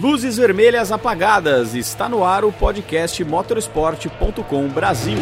[0.00, 1.74] Luzes vermelhas apagadas.
[1.74, 5.18] Está no ar o podcast motorsport.com Brasil.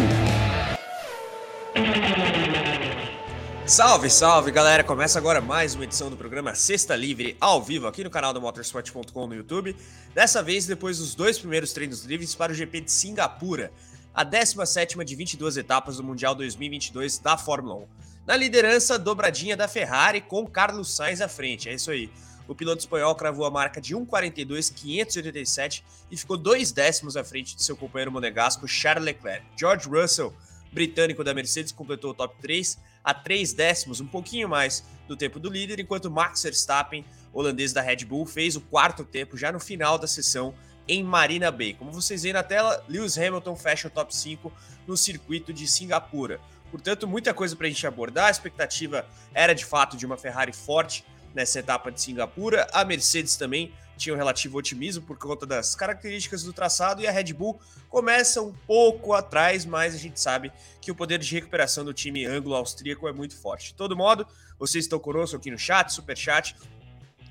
[3.67, 4.85] Salve, salve galera!
[4.85, 8.41] Começa agora mais uma edição do programa Sexta Livre ao vivo aqui no canal do
[8.41, 9.75] motorsport.com no YouTube.
[10.15, 13.73] Dessa vez, depois dos dois primeiros treinos livres para o GP de Singapura,
[14.15, 17.87] a 17 de 22 etapas do Mundial 2022 da Fórmula 1.
[18.29, 21.69] Na liderança, dobradinha da Ferrari com Carlos Sainz à frente.
[21.69, 22.09] É isso aí.
[22.49, 27.63] O piloto espanhol cravou a marca de 1,42,587 e ficou dois décimos à frente de
[27.63, 29.45] seu companheiro monegasco Charles Leclerc.
[29.55, 30.35] George Russell,
[30.73, 35.39] britânico da Mercedes, completou o top 3 a três décimos, um pouquinho mais do tempo
[35.39, 39.61] do líder, enquanto Max Verstappen, holandês da Red Bull, fez o quarto tempo já no
[39.61, 40.55] final da sessão
[40.87, 41.75] em Marina Bay.
[41.75, 44.51] Como vocês veem na tela, Lewis Hamilton fecha o top 5
[44.87, 46.41] no circuito de Singapura.
[46.71, 48.27] Portanto, muita coisa para a gente abordar.
[48.27, 51.05] A expectativa era de fato de uma Ferrari forte
[51.39, 52.67] nessa etapa de Singapura.
[52.73, 57.13] A Mercedes também tinha um relativo otimismo por conta das características do traçado e a
[57.13, 61.85] Red Bull começa um pouco atrás, mas a gente sabe que o poder de recuperação
[61.85, 63.69] do time anglo-austríaco é muito forte.
[63.69, 64.27] De todo modo,
[64.59, 66.57] vocês estão conosco aqui no chat, super chat.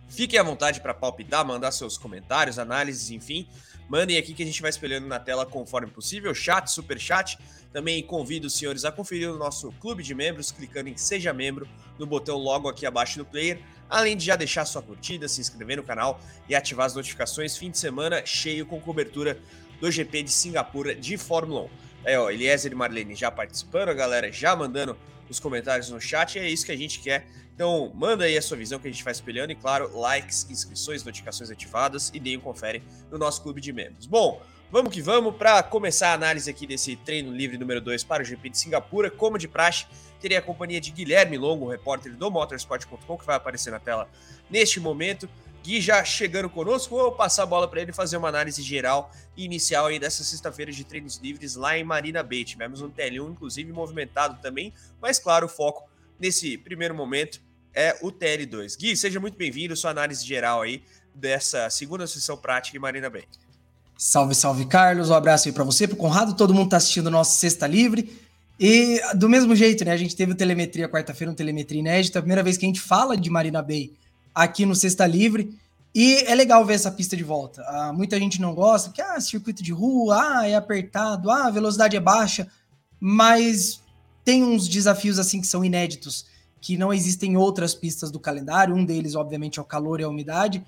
[0.07, 3.45] Fiquem à vontade para palpitar, mandar seus comentários, análises, enfim.
[3.89, 7.37] Mandem aqui que a gente vai espelhando na tela conforme possível, chat, super chat.
[7.73, 11.67] Também convido os senhores a conferir o nosso clube de membros, clicando em Seja Membro
[11.99, 15.77] no botão logo aqui abaixo do player além de já deixar sua curtida, se inscrever
[15.77, 17.57] no canal e ativar as notificações.
[17.57, 19.39] Fim de semana cheio com cobertura
[19.79, 21.69] do GP de Singapura de Fórmula 1.
[22.05, 24.97] Aí, ó, Eliezer e Marlene já participando, a galera já mandando
[25.29, 27.27] os comentários no chat, e é isso que a gente quer.
[27.53, 31.03] Então, manda aí a sua visão que a gente vai espelhando, e claro, likes, inscrições,
[31.03, 34.05] notificações ativadas e deem confere no nosso clube de membros.
[34.05, 38.21] Bom, Vamos que vamos para começar a análise aqui desse treino livre número 2 para
[38.21, 39.09] o GP de Singapura.
[39.09, 39.85] Como de praxe,
[40.19, 44.09] terei a companhia de Guilherme Longo, repórter do motorsport.com, que vai aparecer na tela
[44.49, 45.29] neste momento.
[45.63, 49.45] Gui já chegando conosco, vou passar a bola para ele fazer uma análise geral e
[49.45, 52.43] inicial aí dessa sexta-feira de treinos livres lá em Marina Bay.
[52.43, 55.89] Tivemos um TL1, inclusive, movimentado também, mas claro, o foco
[56.19, 57.41] nesse primeiro momento
[57.73, 58.77] é o TL2.
[58.77, 60.83] Gui, seja muito bem-vindo, sua análise geral aí
[61.15, 63.23] dessa segunda sessão prática em Marina Bay.
[63.97, 65.09] Salve, salve, Carlos.
[65.09, 66.35] Um abraço aí para você, pro Conrado.
[66.35, 68.15] Todo mundo tá assistindo o nosso Sexta Livre.
[68.59, 69.91] E do mesmo jeito, né?
[69.91, 72.15] A gente teve o Telemetria quarta-feira, um Telemetria inédito.
[72.15, 73.91] É a primeira vez que a gente fala de Marina Bay
[74.35, 75.57] aqui no Sexta Livre.
[75.95, 77.63] E é legal ver essa pista de volta.
[77.63, 81.49] Ah, muita gente não gosta, porque ah, circuito de rua, ah, é apertado, ah, a
[81.49, 82.47] velocidade é baixa.
[82.99, 83.81] Mas
[84.23, 86.27] tem uns desafios assim que são inéditos,
[86.61, 88.75] que não existem em outras pistas do calendário.
[88.75, 90.63] Um deles, obviamente, é o calor e a umidade.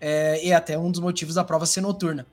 [0.00, 2.26] É, e até um dos motivos da prova ser noturna.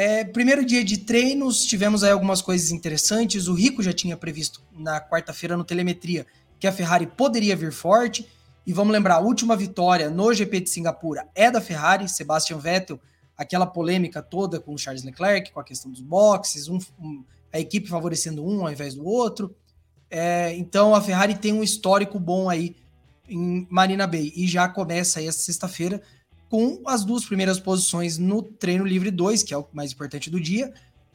[0.00, 3.48] É, primeiro dia de treinos, tivemos aí algumas coisas interessantes.
[3.48, 6.24] O Rico já tinha previsto na quarta-feira no Telemetria
[6.60, 8.24] que a Ferrari poderia vir forte.
[8.64, 13.00] E vamos lembrar, a última vitória no GP de Singapura é da Ferrari, Sebastian Vettel,
[13.36, 17.58] aquela polêmica toda com o Charles Leclerc, com a questão dos boxes, um, um, a
[17.58, 19.52] equipe favorecendo um ao invés do outro.
[20.08, 22.76] É, então a Ferrari tem um histórico bom aí
[23.28, 26.00] em Marina Bay e já começa aí essa sexta-feira
[26.48, 30.40] com as duas primeiras posições no treino livre 2, que é o mais importante do
[30.40, 30.72] dia.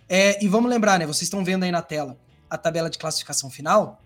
[0.07, 1.05] É, e vamos lembrar, né?
[1.05, 2.17] Vocês estão vendo aí na tela
[2.49, 3.99] a tabela de classificação final.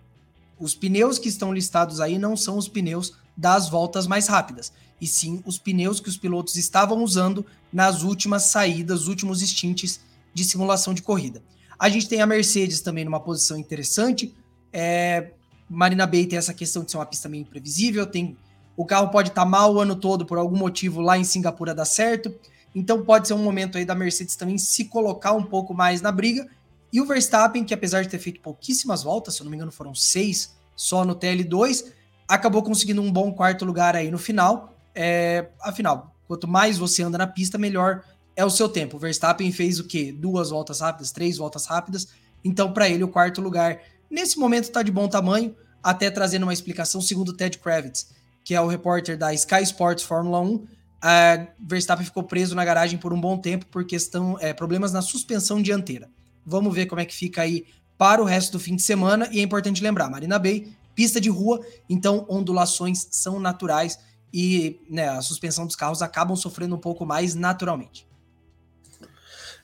[0.58, 5.06] Os pneus que estão listados aí não são os pneus das voltas mais rápidas, e
[5.06, 10.00] sim os pneus que os pilotos estavam usando nas últimas saídas, últimos stints
[10.34, 11.42] de simulação de corrida.
[11.78, 14.34] A gente tem a Mercedes também numa posição interessante.
[14.72, 15.30] É,
[15.68, 18.36] Marina Bay tem essa questão de ser uma pista meio imprevisível, tem
[18.78, 21.74] o carro pode estar tá mal o ano todo por algum motivo lá em Singapura
[21.74, 22.32] dar certo.
[22.72, 26.12] Então pode ser um momento aí da Mercedes também se colocar um pouco mais na
[26.12, 26.46] briga.
[26.92, 29.72] E o Verstappen, que apesar de ter feito pouquíssimas voltas, se eu não me engano
[29.72, 31.86] foram seis só no TL2,
[32.28, 34.72] acabou conseguindo um bom quarto lugar aí no final.
[34.94, 38.04] É, afinal, quanto mais você anda na pista, melhor
[38.36, 38.96] é o seu tempo.
[38.96, 40.12] O Verstappen fez o quê?
[40.16, 42.06] Duas voltas rápidas, três voltas rápidas.
[42.44, 45.56] Então, para ele, o quarto lugar, nesse momento, está de bom tamanho.
[45.82, 48.17] Até trazendo uma explicação, segundo o Ted Kravitz
[48.48, 50.66] que é o repórter da Sky Sports Fórmula 1,
[51.02, 55.02] a Verstappen ficou preso na garagem por um bom tempo por questão é, problemas na
[55.02, 56.08] suspensão dianteira.
[56.46, 57.66] Vamos ver como é que fica aí
[57.98, 59.28] para o resto do fim de semana.
[59.30, 61.60] E é importante lembrar, Marina Bay, pista de rua,
[61.90, 63.98] então ondulações são naturais
[64.32, 68.06] e né, a suspensão dos carros acabam sofrendo um pouco mais naturalmente.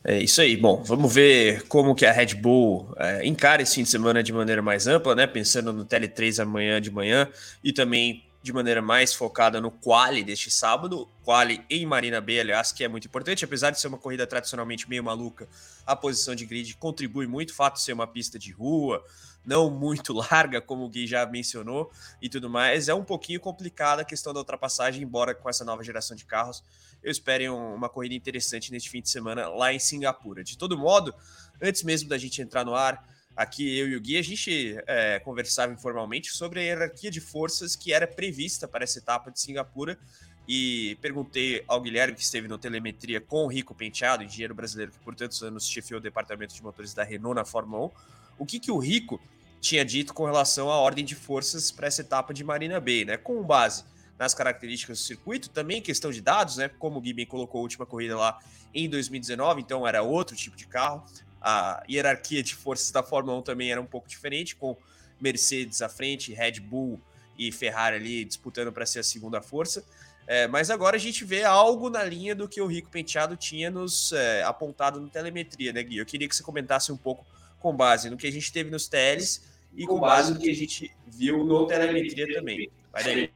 [0.04, 0.58] É isso aí.
[0.58, 4.30] Bom, vamos ver como que a Red Bull é, encara esse fim de semana de
[4.30, 5.26] maneira mais ampla, né?
[5.26, 7.26] Pensando no TL3 amanhã de manhã
[7.64, 12.72] e também de maneira mais focada no quali deste sábado, quali em Marina Bay, aliás,
[12.72, 15.48] que é muito importante, apesar de ser uma corrida tradicionalmente meio maluca,
[15.86, 19.02] a posição de grid contribui muito, o fato de ser uma pista de rua,
[19.46, 24.02] não muito larga, como o Gui já mencionou e tudo mais, é um pouquinho complicada
[24.02, 26.62] a questão da ultrapassagem, embora com essa nova geração de carros,
[27.02, 30.44] eu espero uma corrida interessante neste fim de semana lá em Singapura.
[30.44, 31.14] De todo modo,
[31.62, 33.02] antes mesmo da gente entrar no ar,
[33.36, 37.74] aqui eu e o Gui, a gente é, conversava informalmente sobre a hierarquia de forças
[37.74, 39.98] que era prevista para essa etapa de Singapura
[40.46, 44.98] e perguntei ao Guilherme, que esteve no Telemetria com o Rico Penteado, engenheiro brasileiro que
[44.98, 47.90] por tantos anos chefiou o departamento de motores da Renault na Fórmula 1,
[48.38, 49.20] o que, que o Rico
[49.60, 53.16] tinha dito com relação à ordem de forças para essa etapa de Marina Bay, né?
[53.16, 53.84] Com base
[54.18, 56.68] nas características do circuito, também questão de dados, né?
[56.68, 58.38] Como o Gui bem colocou a última corrida lá
[58.74, 61.02] em 2019, então era outro tipo de carro
[61.46, 64.74] a hierarquia de forças da Fórmula 1 também era um pouco diferente, com
[65.20, 66.98] Mercedes à frente, Red Bull
[67.38, 69.84] e Ferrari ali disputando para ser a segunda força.
[70.26, 73.70] É, mas agora a gente vê algo na linha do que o Rico Penteado tinha
[73.70, 75.98] nos é, apontado no telemetria, né, Gui?
[75.98, 77.26] Eu queria que você comentasse um pouco
[77.58, 79.42] com base no que a gente teve nos teles
[79.76, 82.70] e com base no que a gente viu no telemetria também.
[82.90, 83.30] Vai daí.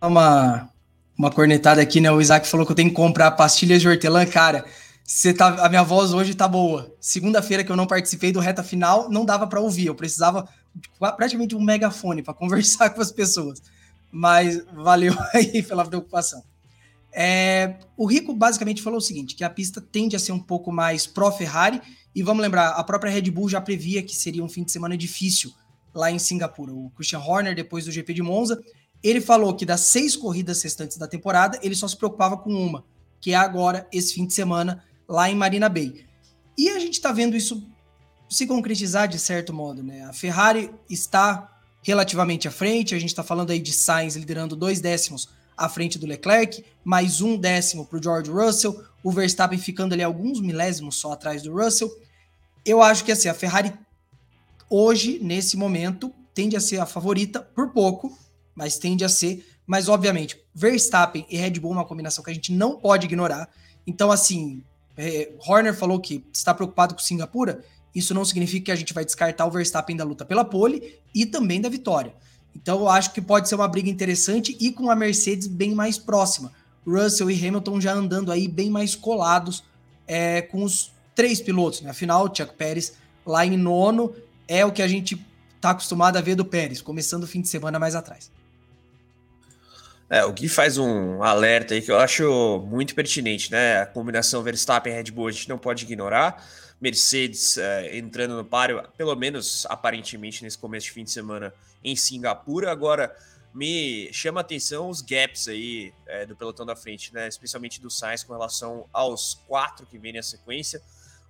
[0.00, 0.70] Uma,
[1.18, 2.10] uma cornetada aqui, né?
[2.10, 4.24] O Isaac falou que eu tenho que comprar pastilhas de hortelã.
[4.24, 4.64] Cara,
[5.04, 6.94] você tá, a minha voz hoje tá boa.
[7.00, 9.86] Segunda-feira que eu não participei do reta final, não dava para ouvir.
[9.86, 10.48] Eu precisava
[10.98, 13.60] praticamente um megafone para conversar com as pessoas.
[14.10, 16.42] Mas valeu aí pela preocupação.
[17.12, 20.72] É, o Rico basicamente falou o seguinte: que a pista tende a ser um pouco
[20.72, 21.80] mais pró-Ferrari.
[22.14, 24.96] E vamos lembrar, a própria Red Bull já previa que seria um fim de semana
[24.96, 25.52] difícil
[25.94, 26.72] lá em Singapura.
[26.72, 28.60] O Christian Horner, depois do GP de Monza,
[29.02, 32.84] ele falou que das seis corridas restantes da temporada, ele só se preocupava com uma,
[33.20, 36.06] que é agora, esse fim de semana, lá em Marina Bay.
[36.56, 37.66] E a gente está vendo isso
[38.28, 40.04] se concretizar de certo modo, né?
[40.04, 44.80] A Ferrari está relativamente à frente, a gente está falando aí de Sainz liderando dois
[44.80, 49.94] décimos à frente do Leclerc, mais um décimo para o George Russell, o Verstappen ficando
[49.94, 51.90] ali alguns milésimos só atrás do Russell.
[52.64, 53.74] Eu acho que assim, a Ferrari
[54.70, 58.16] hoje, nesse momento, tende a ser a favorita por pouco,
[58.54, 59.44] mas tende a ser.
[59.66, 63.48] Mas, obviamente, Verstappen e Red Bull é uma combinação que a gente não pode ignorar.
[63.86, 64.62] Então, assim,
[64.96, 67.64] é, Horner falou que está preocupado com Singapura,
[67.94, 71.26] isso não significa que a gente vai descartar o Verstappen da luta pela pole e
[71.26, 72.14] também da vitória.
[72.54, 75.98] Então eu acho que pode ser uma briga interessante e com a Mercedes bem mais
[75.98, 76.52] próxima.
[76.86, 79.64] Russell e Hamilton já andando aí bem mais colados
[80.06, 81.80] é, com os três pilotos.
[81.82, 81.90] Né?
[81.90, 82.94] Afinal, o Chuck Pérez
[83.24, 84.14] lá em nono
[84.48, 85.24] é o que a gente
[85.56, 88.30] está acostumado a ver do Pérez, começando o fim de semana mais atrás.
[90.10, 93.82] É, o Gui faz um alerta aí que eu acho muito pertinente, né?
[93.82, 96.44] A combinação Verstappen e Red Bull a gente não pode ignorar.
[96.80, 101.54] Mercedes é, entrando no páreo, pelo menos aparentemente nesse começo de fim de semana
[101.84, 102.72] em Singapura.
[102.72, 103.16] Agora,
[103.54, 107.28] me chama a atenção os gaps aí é, do pelotão da frente, né?
[107.28, 110.82] Especialmente do Sainz com relação aos quatro que vêm na sequência.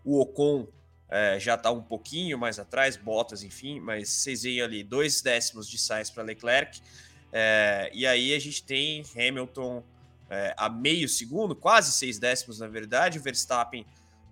[0.02, 0.66] O Ocon
[1.10, 5.68] é, já está um pouquinho mais atrás, Bottas, enfim, mas vocês veem ali dois décimos
[5.68, 6.80] de Sainz para Leclerc.
[7.32, 9.84] É, e aí a gente tem Hamilton
[10.28, 13.86] é, a meio segundo, quase seis décimos na verdade, Verstappen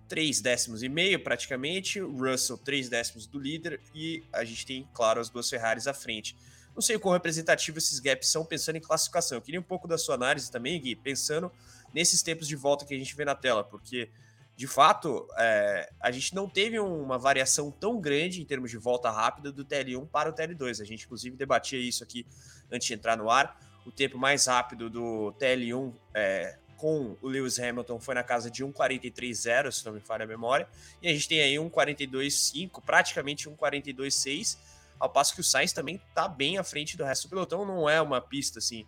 [0.07, 5.21] três décimos e meio praticamente, Russell três décimos do líder e a gente tem, claro,
[5.21, 6.35] as duas Ferraris à frente.
[6.73, 9.37] Não sei quão representativo esses gaps são pensando em classificação.
[9.37, 11.51] Eu queria um pouco da sua análise também, Gui, pensando
[11.93, 14.09] nesses tempos de volta que a gente vê na tela, porque
[14.59, 19.09] de fato, é, a gente não teve uma variação tão grande em termos de volta
[19.09, 20.81] rápida do TL1 para o TL2.
[20.81, 22.27] A gente, inclusive, debatia isso aqui
[22.69, 23.57] antes de entrar no ar.
[23.85, 28.65] O tempo mais rápido do TL1 é, com o Lewis Hamilton foi na casa de
[28.65, 30.67] 1,43,0, se não me falha a memória.
[31.01, 34.57] E a gente tem aí 1,42,5, praticamente 1,42,6,
[34.99, 37.65] ao passo que o Sainz também está bem à frente do resto do pelotão.
[37.65, 38.85] Não é uma pista assim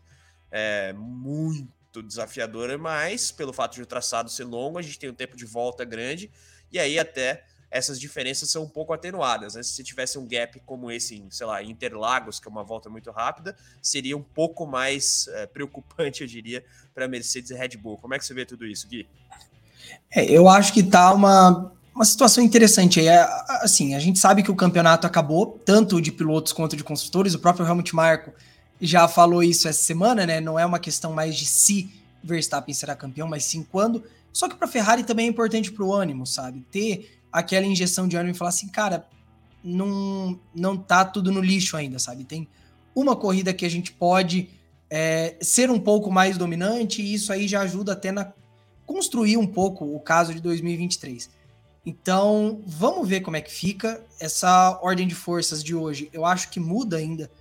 [0.52, 5.10] é, muito muito desafiadora, mas pelo fato de o traçado ser longo, a gente tem
[5.10, 6.32] um tempo de volta grande,
[6.72, 9.56] e aí até essas diferenças são um pouco atenuadas.
[9.56, 9.64] Né?
[9.64, 13.12] Se tivesse um gap como esse em, sei lá, Interlagos, que é uma volta muito
[13.12, 17.98] rápida, seria um pouco mais é, preocupante, eu diria, para Mercedes e Red Bull.
[17.98, 19.08] Como é que você vê tudo isso, Gui?
[20.14, 23.08] É, eu acho que tá uma, uma situação interessante aí.
[23.08, 23.26] É,
[23.62, 27.34] assim, a gente sabe que o campeonato acabou, tanto de pilotos quanto de construtores.
[27.34, 28.34] O próprio Helmut Marko
[28.82, 30.42] já falou isso essa semana, né?
[30.42, 31.92] Não é uma questão mais de se
[32.24, 34.04] Verstappen será campeão, mas sim quando.
[34.34, 36.66] Só que para Ferrari também é importante para o ânimo, sabe?
[36.72, 39.08] Ter aquela injeção de ânimo e falar assim, cara,
[39.64, 42.24] não, não tá tudo no lixo ainda, sabe?
[42.24, 42.48] Tem
[42.96, 44.50] uma corrida que a gente pode
[44.90, 48.34] é, ser um pouco mais dominante e isso aí já ajuda até na
[48.86, 51.30] construir um pouco o caso de 2023.
[51.86, 56.10] Então, vamos ver como é que fica essa ordem de forças de hoje.
[56.12, 57.32] Eu acho que muda ainda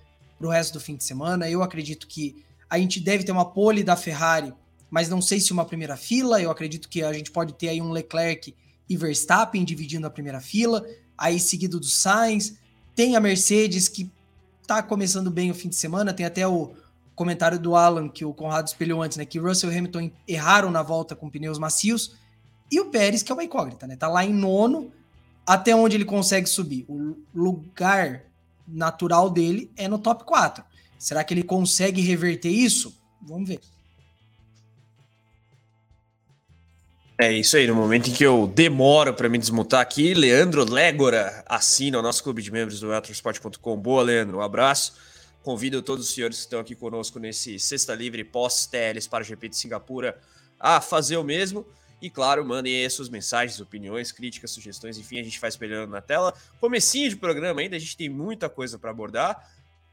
[0.41, 1.47] para o resto do fim de semana.
[1.47, 4.51] Eu acredito que a gente deve ter uma pole da Ferrari,
[4.89, 6.41] mas não sei se uma primeira fila.
[6.41, 8.55] Eu acredito que a gente pode ter aí um Leclerc
[8.89, 10.83] e Verstappen dividindo a primeira fila,
[11.17, 12.57] aí seguido do Sainz.
[12.95, 14.11] Tem a Mercedes que
[14.65, 16.73] tá começando bem o fim de semana, tem até o
[17.13, 20.81] comentário do Alan que o Conrado espelhou antes, né, que Russell e Hamilton erraram na
[20.81, 22.15] volta com pneus macios,
[22.71, 23.95] e o Pérez que é uma incógnita, né?
[23.95, 24.91] Tá lá em nono,
[25.45, 26.85] até onde ele consegue subir.
[26.87, 28.23] O lugar
[28.67, 30.63] natural dele é no top 4.
[30.97, 32.95] Será que ele consegue reverter isso?
[33.21, 33.59] Vamos ver.
[37.19, 41.43] É isso aí, no momento em que eu demoro para me desmutar aqui, Leandro Légora
[41.47, 43.77] assina o nosso clube de membros do Electrosport.com.
[43.77, 44.93] Boa, Leandro, um abraço.
[45.43, 49.49] Convido todos os senhores que estão aqui conosco nesse Sexta Livre pós-TLs para o GP
[49.49, 50.17] de Singapura
[50.59, 51.65] a fazer o mesmo.
[52.01, 56.01] E claro, mandem aí suas mensagens, opiniões, críticas, sugestões, enfim, a gente vai espelhando na
[56.01, 56.33] tela.
[56.59, 59.47] Comecinho de programa ainda, a gente tem muita coisa para abordar,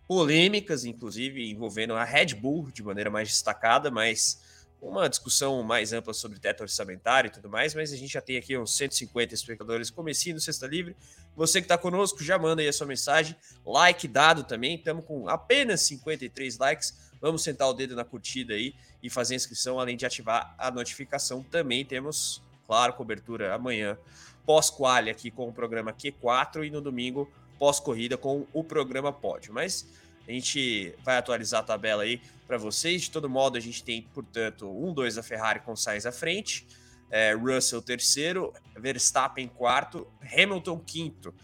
[0.07, 4.41] polêmicas, inclusive, envolvendo a Red Bull de maneira mais destacada, mas
[4.81, 8.37] uma discussão mais ampla sobre teto orçamentário e tudo mais, mas a gente já tem
[8.37, 10.97] aqui uns 150 espectadores comecinho no Sexta Livre.
[11.37, 13.37] Você que está conosco, já manda aí a sua mensagem,
[13.67, 18.75] like dado também, estamos com apenas 53 likes, vamos sentar o dedo na curtida aí
[19.03, 21.43] e fazer a inscrição, além de ativar a notificação.
[21.43, 23.99] Também temos, claro, cobertura amanhã,
[24.45, 29.53] pós-quali aqui com o programa Q4 e no domingo pós-corrida com o programa Pódio.
[29.53, 29.87] Mas
[30.27, 33.03] a gente vai atualizar a tabela aí para vocês.
[33.03, 36.67] De todo modo, a gente tem, portanto, um, dois da Ferrari com Sainz à frente,
[37.11, 41.35] é, Russell terceiro, Verstappen quarto, Hamilton quinto.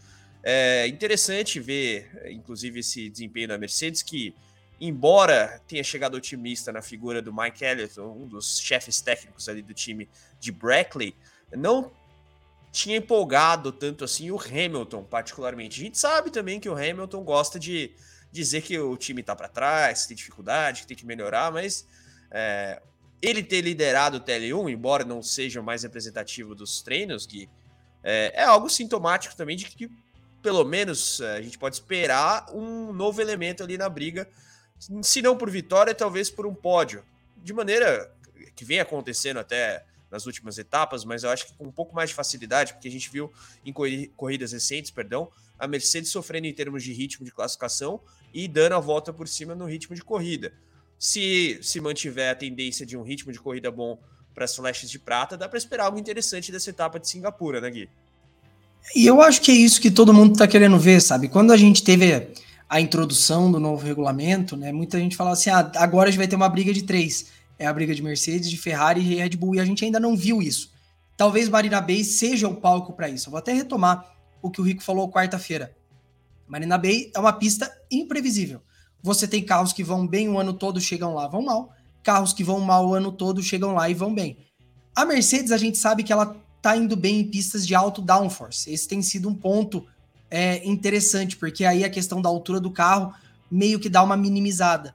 [0.42, 4.34] É interessante ver, inclusive, esse desempenho da Mercedes, que
[4.86, 9.72] embora tenha chegado otimista na figura do Mike Elliott, um dos chefes técnicos ali do
[9.72, 11.16] time de Brackley,
[11.52, 11.90] não
[12.70, 15.80] tinha empolgado tanto assim o Hamilton, particularmente.
[15.80, 17.92] A gente sabe também que o Hamilton gosta de
[18.32, 21.86] dizer que o time tá para trás, que tem dificuldade, que tem que melhorar, mas
[22.32, 22.82] é,
[23.22, 27.48] ele ter liderado o TL1, embora não seja o mais representativo dos treinos, Gui,
[28.02, 29.88] é, é algo sintomático também de que,
[30.42, 34.28] pelo menos, é, a gente pode esperar um novo elemento ali na briga
[35.02, 37.04] se não por vitória, talvez por um pódio.
[37.36, 38.10] De maneira
[38.54, 42.10] que vem acontecendo até nas últimas etapas, mas eu acho que com um pouco mais
[42.10, 43.32] de facilidade, porque a gente viu
[43.64, 43.72] em
[44.16, 45.28] corridas recentes, perdão,
[45.58, 48.00] a Mercedes sofrendo em termos de ritmo de classificação
[48.32, 50.52] e dando a volta por cima no ritmo de corrida.
[50.98, 53.98] Se se mantiver a tendência de um ritmo de corrida bom
[54.32, 57.70] para as flashes de prata, dá para esperar algo interessante dessa etapa de Singapura, né,
[57.70, 57.88] Gui?
[58.94, 61.28] E eu acho que é isso que todo mundo está querendo ver, sabe?
[61.28, 62.28] Quando a gente teve
[62.68, 64.72] a introdução do novo regulamento, né?
[64.72, 67.26] Muita gente fala assim: ah, agora a gente vai ter uma briga de três.
[67.58, 70.16] É a briga de Mercedes, de Ferrari e Red Bull, e a gente ainda não
[70.16, 70.72] viu isso.
[71.16, 73.28] Talvez Marina Bay seja o palco para isso.
[73.28, 75.76] Eu vou até retomar o que o Rico falou quarta-feira.
[76.48, 78.60] Marina Bay é uma pista imprevisível.
[79.02, 81.72] Você tem carros que vão bem o ano todo, chegam lá, vão mal.
[82.02, 84.38] Carros que vão mal o ano todo, chegam lá e vão bem.
[84.94, 88.72] A Mercedes, a gente sabe que ela tá indo bem em pistas de alto downforce.
[88.72, 89.86] Esse tem sido um ponto
[90.34, 93.14] é interessante, porque aí a questão da altura do carro
[93.48, 94.92] meio que dá uma minimizada.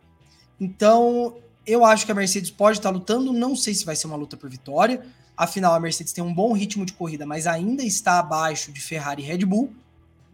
[0.59, 4.17] Então, eu acho que a Mercedes pode estar lutando, não sei se vai ser uma
[4.17, 5.01] luta por vitória.
[5.37, 9.23] Afinal, a Mercedes tem um bom ritmo de corrida, mas ainda está abaixo de Ferrari
[9.23, 9.73] e Red Bull.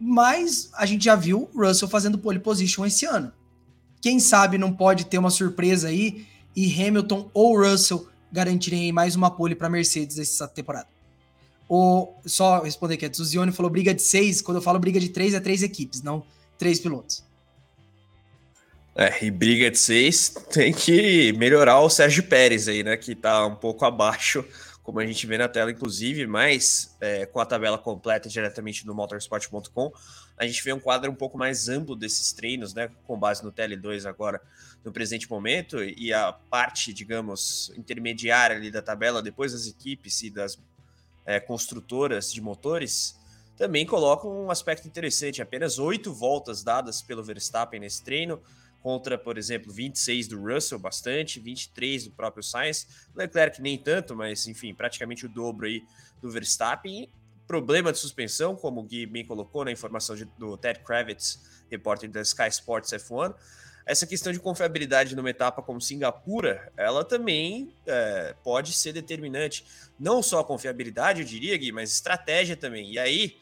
[0.00, 3.32] Mas a gente já viu Russell fazendo pole position esse ano.
[4.00, 9.30] Quem sabe não pode ter uma surpresa aí e Hamilton ou Russell garantirem mais uma
[9.30, 10.95] pole para Mercedes essa temporada.
[11.68, 14.40] O, só responder aqui, o Zione falou briga de seis.
[14.40, 16.24] Quando eu falo briga de três, é três equipes, não
[16.58, 17.24] três pilotos.
[18.94, 22.96] É, e briga de seis tem que melhorar o Sérgio Pérez aí, né?
[22.96, 24.42] Que tá um pouco abaixo,
[24.82, 28.94] como a gente vê na tela, inclusive, mas é, com a tabela completa diretamente no
[28.94, 29.92] motorsport.com,
[30.38, 32.90] a gente vê um quadro um pouco mais amplo desses treinos, né?
[33.04, 34.40] Com base no TL2 agora
[34.82, 40.30] no presente momento, e a parte, digamos, intermediária ali da tabela, depois das equipes e
[40.30, 40.58] das
[41.26, 43.18] é, construtoras de motores,
[43.56, 45.42] também colocam um aspecto interessante.
[45.42, 48.40] Apenas oito voltas dadas pelo Verstappen nesse treino,
[48.82, 54.46] contra, por exemplo, 26 do Russell, bastante, 23 do próprio Sainz, Leclerc nem tanto, mas
[54.46, 55.82] enfim, praticamente o dobro aí
[56.22, 57.10] do Verstappen.
[57.48, 62.08] Problema de suspensão, como o Gui bem colocou na informação de, do Ted Kravitz, repórter
[62.08, 63.34] da Sky Sports F1,
[63.86, 69.64] essa questão de confiabilidade numa etapa como Singapura, ela também é, pode ser determinante.
[69.96, 72.90] Não só a confiabilidade, eu diria, Gui, mas estratégia também.
[72.90, 73.36] E aí,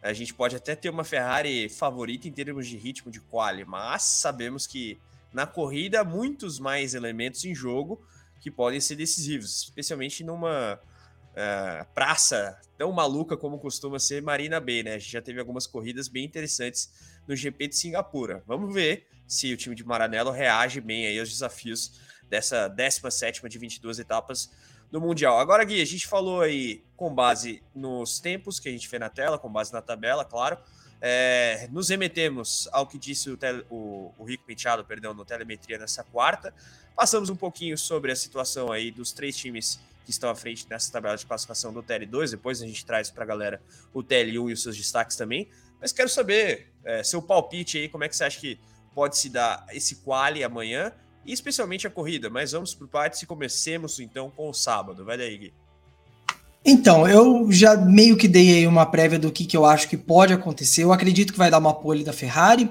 [0.00, 4.04] a gente pode até ter uma Ferrari favorita em termos de ritmo de quali, mas
[4.04, 4.96] sabemos que
[5.32, 8.00] na corrida há muitos mais elementos em jogo
[8.40, 14.84] que podem ser decisivos, especialmente numa uh, praça tão maluca como costuma ser Marina Bay,
[14.84, 14.94] né?
[14.94, 16.90] A gente já teve algumas corridas bem interessantes
[17.26, 18.42] no GP de Singapura.
[18.46, 21.92] Vamos ver se o time de Maranello reage bem aí aos desafios
[22.28, 24.50] dessa 17 de 22 etapas
[24.90, 25.38] do Mundial.
[25.38, 29.08] Agora, Gui, a gente falou aí com base nos tempos que a gente vê na
[29.08, 30.58] tela, com base na tabela, claro.
[31.00, 35.78] É, nos remetemos ao que disse o, tele, o, o, Rico Penteado, perdão, no Telemetria
[35.78, 36.52] nessa quarta.
[36.96, 40.90] Passamos um pouquinho sobre a situação aí dos três times que estão à frente nessa
[40.90, 42.32] tabela de classificação do TL2.
[42.32, 43.62] Depois a gente traz para a galera
[43.94, 45.48] o TL1 e os seus destaques também.
[45.80, 48.58] Mas quero saber é, seu palpite aí, como é que você acha que
[48.94, 50.92] pode se dar esse quali amanhã
[51.24, 52.28] e especialmente a corrida.
[52.30, 55.04] Mas vamos por partes e comecemos então com o sábado.
[55.04, 55.54] Vai daí, Gui.
[56.64, 59.96] Então, eu já meio que dei aí uma prévia do que, que eu acho que
[59.96, 60.84] pode acontecer.
[60.84, 62.70] Eu acredito que vai dar uma pole da Ferrari.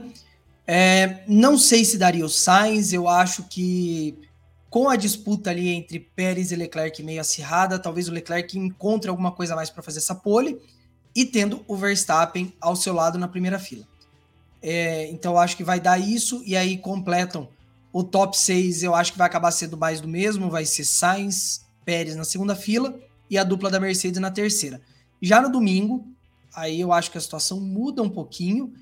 [0.68, 4.16] É, não sei se daria o Sainz, eu acho que
[4.70, 9.32] com a disputa ali entre Pérez e Leclerc meio acirrada, talvez o Leclerc encontre alguma
[9.32, 10.62] coisa mais para fazer essa pole
[11.16, 13.84] e tendo o Verstappen ao seu lado na primeira fila.
[14.62, 17.48] É, então acho que vai dar isso e aí completam
[17.92, 18.84] o top 6.
[18.84, 22.56] Eu acho que vai acabar sendo mais do mesmo, vai ser Sainz, Pérez na segunda
[22.56, 23.00] fila
[23.30, 24.82] e a dupla da Mercedes na terceira.
[25.22, 26.06] Já no domingo,
[26.54, 28.74] aí eu acho que a situação muda um pouquinho.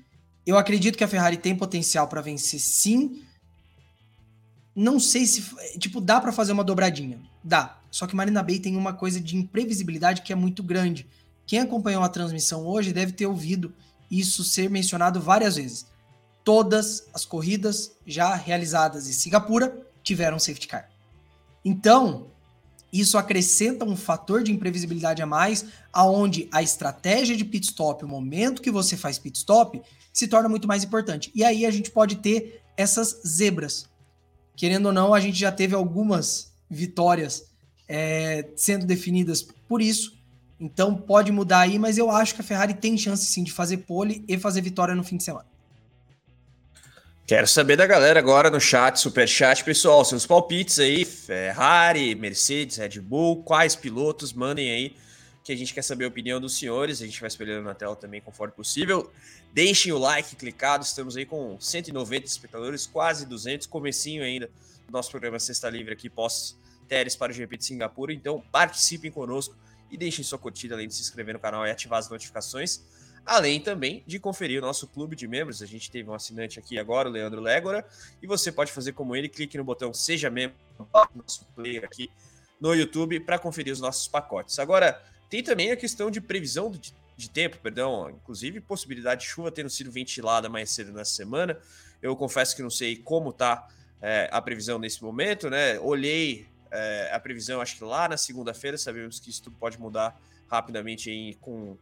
[0.46, 3.22] Eu acredito que a Ferrari tem potencial para vencer sim.
[4.74, 5.44] Não sei se,
[5.78, 7.18] tipo, dá para fazer uma dobradinha.
[7.42, 7.78] Dá.
[7.90, 11.06] Só que Marina Bay tem uma coisa de imprevisibilidade que é muito grande.
[11.46, 13.72] Quem acompanhou a transmissão hoje deve ter ouvido
[14.10, 15.86] isso ser mencionado várias vezes.
[16.44, 20.88] Todas as corridas já realizadas em Singapura tiveram safety car.
[21.64, 22.28] Então,
[22.92, 28.08] isso acrescenta um fator de imprevisibilidade a mais, aonde a estratégia de pit stop, o
[28.08, 29.80] momento que você faz pit stop,
[30.12, 31.30] se torna muito mais importante.
[31.34, 33.86] E aí a gente pode ter essas zebras.
[34.56, 37.44] Querendo ou não, a gente já teve algumas vitórias
[37.86, 40.17] é, sendo definidas por isso.
[40.60, 43.78] Então pode mudar aí, mas eu acho que a Ferrari tem chance sim de fazer
[43.78, 45.46] pole e fazer vitória no fim de semana.
[47.28, 52.78] Quero saber da galera agora no chat, super chat, pessoal, seus palpites aí, Ferrari, Mercedes,
[52.78, 54.96] Red Bull, quais pilotos, mandem aí,
[55.44, 57.94] que a gente quer saber a opinião dos senhores, a gente vai espelhando na tela
[57.94, 59.12] também conforme possível.
[59.52, 64.46] Deixem o like clicado, estamos aí com 190 espectadores, quase 200, comecinho ainda
[64.86, 69.54] do nosso programa Sexta Livre aqui, pós-Teres para o GP de Singapura, então participem conosco
[69.90, 72.82] e deixem sua curtida, além de se inscrever no canal e ativar as notificações
[73.28, 75.62] além também de conferir o nosso clube de membros.
[75.62, 77.86] A gente teve um assinante aqui agora, o Leandro Légora,
[78.22, 80.56] e você pode fazer como ele, clique no botão Seja Membro,
[81.14, 82.10] nosso player aqui
[82.58, 84.58] no YouTube, para conferir os nossos pacotes.
[84.58, 89.52] Agora, tem também a questão de previsão de, de tempo, perdão, inclusive possibilidade de chuva
[89.52, 91.58] tendo sido ventilada mais cedo nessa semana.
[92.00, 93.68] Eu confesso que não sei como tá
[94.00, 95.78] é, a previsão nesse momento, né?
[95.80, 100.20] Olhei é, a previsão, acho que lá na segunda-feira, sabemos que isso tudo pode mudar
[100.50, 101.76] rapidamente aí com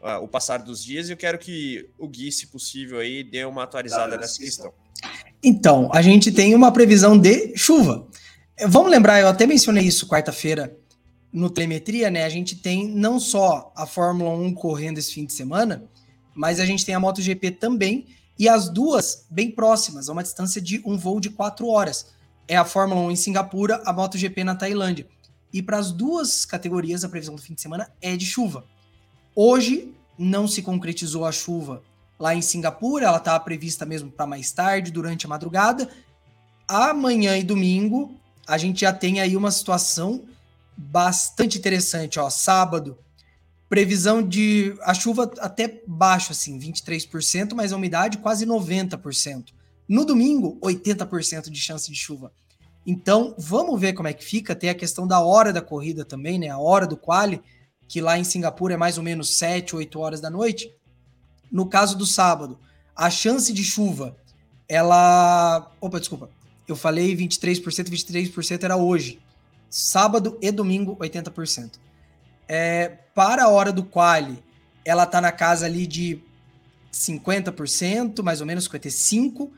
[0.00, 3.44] uh, o passar dos dias e eu quero que o Gui, se possível, aí dê
[3.44, 4.72] uma atualizada nessa questão.
[5.42, 8.06] Então, a gente tem uma previsão de chuva.
[8.66, 10.76] Vamos lembrar, eu até mencionei isso quarta-feira
[11.32, 12.24] no Telemetria, né?
[12.24, 15.84] A gente tem não só a Fórmula 1 correndo esse fim de semana,
[16.34, 18.06] mas a gente tem a MotoGP também,
[18.38, 22.06] e as duas bem próximas, a uma distância de um voo de quatro horas.
[22.50, 25.06] É a Fórmula 1 em Singapura, a MotoGP na Tailândia.
[25.52, 28.64] E para as duas categorias, a previsão do fim de semana é de chuva.
[29.36, 31.80] Hoje não se concretizou a chuva
[32.18, 35.88] lá em Singapura, ela estava prevista mesmo para mais tarde, durante a madrugada.
[36.66, 38.16] Amanhã e domingo,
[38.48, 40.24] a gente já tem aí uma situação
[40.76, 42.98] bastante interessante, ó, sábado,
[43.68, 49.59] previsão de a chuva até baixo assim, 23%, mas a umidade quase 90%.
[49.90, 52.32] No domingo, 80% de chance de chuva.
[52.86, 54.54] Então, vamos ver como é que fica.
[54.54, 56.48] Tem a questão da hora da corrida também, né?
[56.48, 57.42] A hora do quali
[57.88, 60.72] que lá em Singapura é mais ou menos 7, 8 horas da noite.
[61.50, 62.56] No caso do sábado,
[62.94, 64.16] a chance de chuva,
[64.68, 65.72] ela.
[65.80, 66.30] Opa, desculpa.
[66.68, 69.20] Eu falei 23%, 23% era hoje.
[69.68, 71.80] Sábado e domingo, 80%.
[72.46, 74.40] É, para a hora do quali,
[74.84, 76.22] ela tá na casa ali de
[76.92, 79.50] 50%, mais ou menos 55%.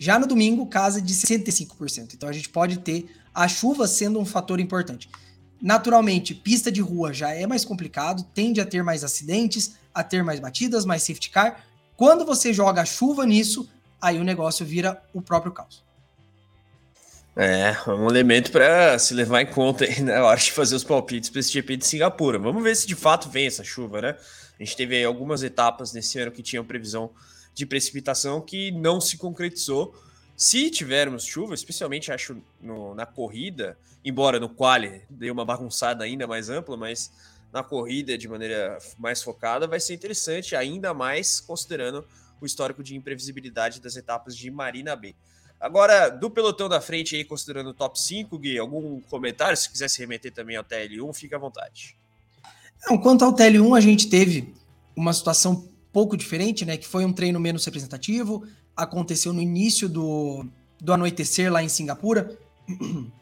[0.00, 2.14] Já no domingo, casa de 65%.
[2.14, 5.10] Então a gente pode ter a chuva sendo um fator importante.
[5.60, 10.24] Naturalmente, pista de rua já é mais complicado, tende a ter mais acidentes, a ter
[10.24, 11.62] mais batidas, mais safety car.
[11.98, 13.68] Quando você joga chuva nisso,
[14.00, 15.84] aí o negócio vira o próprio caos.
[17.36, 21.28] É, um elemento para se levar em conta aí na hora de fazer os palpites
[21.28, 22.38] para esse GP de Singapura.
[22.38, 24.16] Vamos ver se de fato vem essa chuva, né?
[24.58, 27.10] A gente teve algumas etapas nesse ano que tinham previsão
[27.60, 29.94] de precipitação que não se concretizou.
[30.34, 36.26] Se tivermos chuva, especialmente acho no, na corrida, embora no quali dê uma bagunçada ainda
[36.26, 37.12] mais ampla, mas
[37.52, 42.02] na corrida de maneira mais focada vai ser interessante, ainda mais considerando
[42.40, 45.14] o histórico de imprevisibilidade das etapas de Marina Bay.
[45.60, 49.54] Agora, do pelotão da frente aí, considerando o top 5, Gui, algum comentário?
[49.54, 51.94] Se quiser se remeter também ao TL1, fica à vontade.
[52.88, 54.54] Não, quanto ao TL1, a gente teve
[54.96, 56.76] uma situação pouco diferente, né?
[56.76, 58.44] Que foi um treino menos representativo,
[58.76, 60.46] aconteceu no início do,
[60.80, 62.38] do anoitecer lá em Singapura.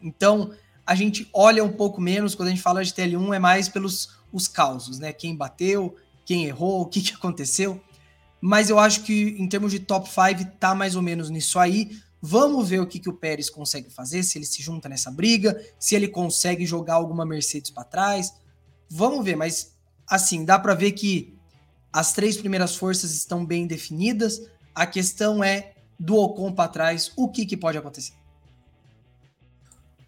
[0.00, 0.52] Então,
[0.86, 4.10] a gente olha um pouco menos, quando a gente fala de TL1, é mais pelos
[4.32, 5.12] os causos, né?
[5.12, 7.80] Quem bateu, quem errou, o que, que aconteceu.
[8.40, 11.98] Mas eu acho que em termos de top 5 tá mais ou menos nisso aí.
[12.20, 15.60] Vamos ver o que, que o Pérez consegue fazer, se ele se junta nessa briga,
[15.78, 18.32] se ele consegue jogar alguma Mercedes para trás.
[18.90, 19.74] Vamos ver, mas
[20.06, 21.37] assim, dá para ver que
[21.92, 24.42] as três primeiras forças estão bem definidas.
[24.74, 28.12] A questão é do Ocon para trás, o que, que pode acontecer?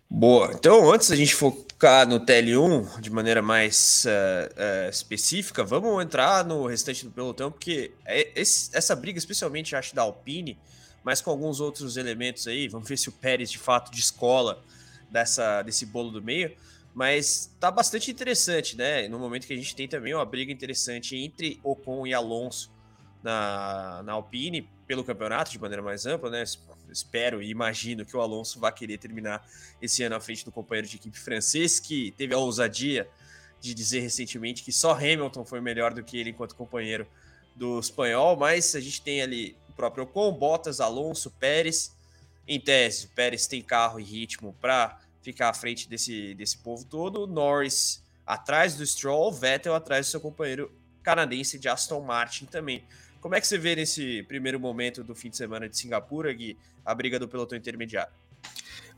[0.08, 0.52] Boa.
[0.52, 6.44] Então, antes da gente focar no TL1 de maneira mais uh, uh, específica, vamos entrar
[6.44, 10.58] no restante do pelotão, porque é esse, essa briga, especialmente acho da Alpine,
[11.04, 14.62] mas com alguns outros elementos aí, vamos ver se o Pérez de fato descola
[15.08, 16.56] dessa, desse bolo do meio.
[16.94, 19.06] Mas tá bastante interessante, né?
[19.08, 22.72] No momento que a gente tem também uma briga interessante entre Ocon e Alonso
[23.22, 26.42] na, na Alpine pelo campeonato de maneira mais ampla, né?
[26.90, 29.48] Espero e imagino que o Alonso vá querer terminar
[29.80, 33.08] esse ano à frente do companheiro de equipe francês, que teve a ousadia
[33.60, 37.06] de dizer recentemente que só Hamilton foi melhor do que ele enquanto companheiro
[37.54, 41.94] do espanhol, mas a gente tem ali o próprio Ocon, Bottas, Alonso, Pérez.
[42.48, 46.84] Em tese, o Pérez tem carro e ritmo para ficar à frente desse, desse povo
[46.84, 47.26] todo.
[47.26, 50.70] Norris atrás do Stroll, Vettel atrás do seu companheiro
[51.02, 52.84] canadense de Aston Martin também.
[53.20, 56.56] Como é que você vê nesse primeiro momento do fim de semana de Singapura, Gui,
[56.84, 58.12] a briga do pelotão intermediário?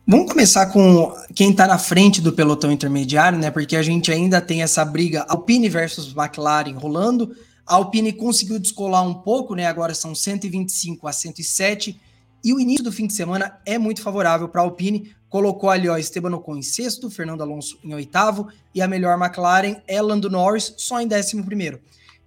[0.07, 3.51] Vamos começar com quem está na frente do pelotão intermediário, né?
[3.51, 7.37] Porque a gente ainda tem essa briga Alpine versus McLaren rolando.
[7.65, 9.67] A Alpine conseguiu descolar um pouco, né?
[9.67, 12.01] Agora são 125 a 107.
[12.45, 15.89] E o início do fim de semana é muito favorável para a Alpine, colocou ali
[15.89, 20.29] ó, Esteban Ocon em sexto, Fernando Alonso em oitavo e a melhor McLaren é Lando
[20.29, 21.81] Norris só em décimo primeiro.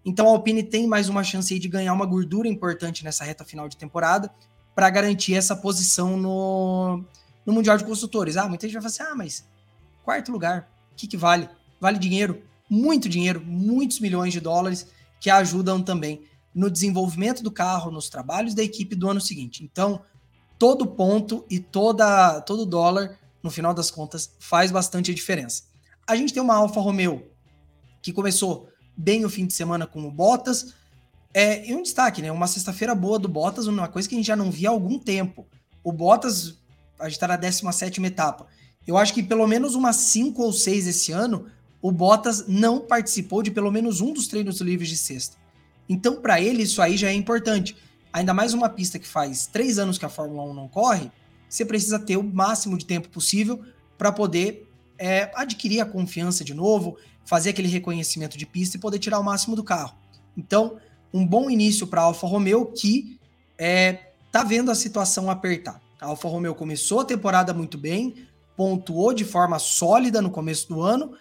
[0.04, 3.70] Então a Alpine tem mais uma chance de ganhar uma gordura importante nessa reta final
[3.70, 4.34] de temporada
[4.74, 7.06] para garantir essa posição no,
[7.46, 8.38] no Mundial de Construtores.
[8.38, 9.46] Ah, muita gente vai falar assim, ah, mas
[10.04, 11.48] quarto lugar, o que, que vale?
[11.80, 14.88] Vale dinheiro, muito dinheiro, muitos milhões de dólares
[15.20, 16.24] que ajudam também
[16.56, 19.64] no desenvolvimento do carro, nos trabalhos da equipe do ano seguinte.
[19.64, 20.02] Então,
[20.58, 25.64] todo ponto e toda todo dólar, no final das contas, faz bastante diferença.
[26.08, 27.24] A gente tem uma Alfa Romeo
[28.02, 30.74] que começou bem o fim de semana com o Bottas.
[31.34, 32.32] É, e um destaque, né?
[32.32, 34.98] Uma sexta-feira boa do Bottas, uma coisa que a gente já não via há algum
[34.98, 35.46] tempo.
[35.84, 36.56] O Bottas,
[37.00, 38.48] a gente tá na 17 etapa.
[38.88, 41.48] Eu acho que pelo menos umas 5 ou 6 esse ano,
[41.82, 45.38] o Bottas não participou de pelo menos um dos treinos livres de sexta.
[45.90, 47.76] Então, para ele, isso aí já é importante
[48.16, 51.12] ainda mais uma pista que faz três anos que a Fórmula 1 não corre,
[51.50, 53.62] você precisa ter o máximo de tempo possível
[53.98, 59.00] para poder é, adquirir a confiança de novo, fazer aquele reconhecimento de pista e poder
[59.00, 59.98] tirar o máximo do carro.
[60.38, 60.78] Então,
[61.14, 63.20] um bom início para a Alfa Romeo que
[63.58, 65.82] é, tá vendo a situação apertar.
[66.00, 68.26] A Alfa Romeo começou a temporada muito bem,
[68.56, 71.18] pontuou de forma sólida no começo do ano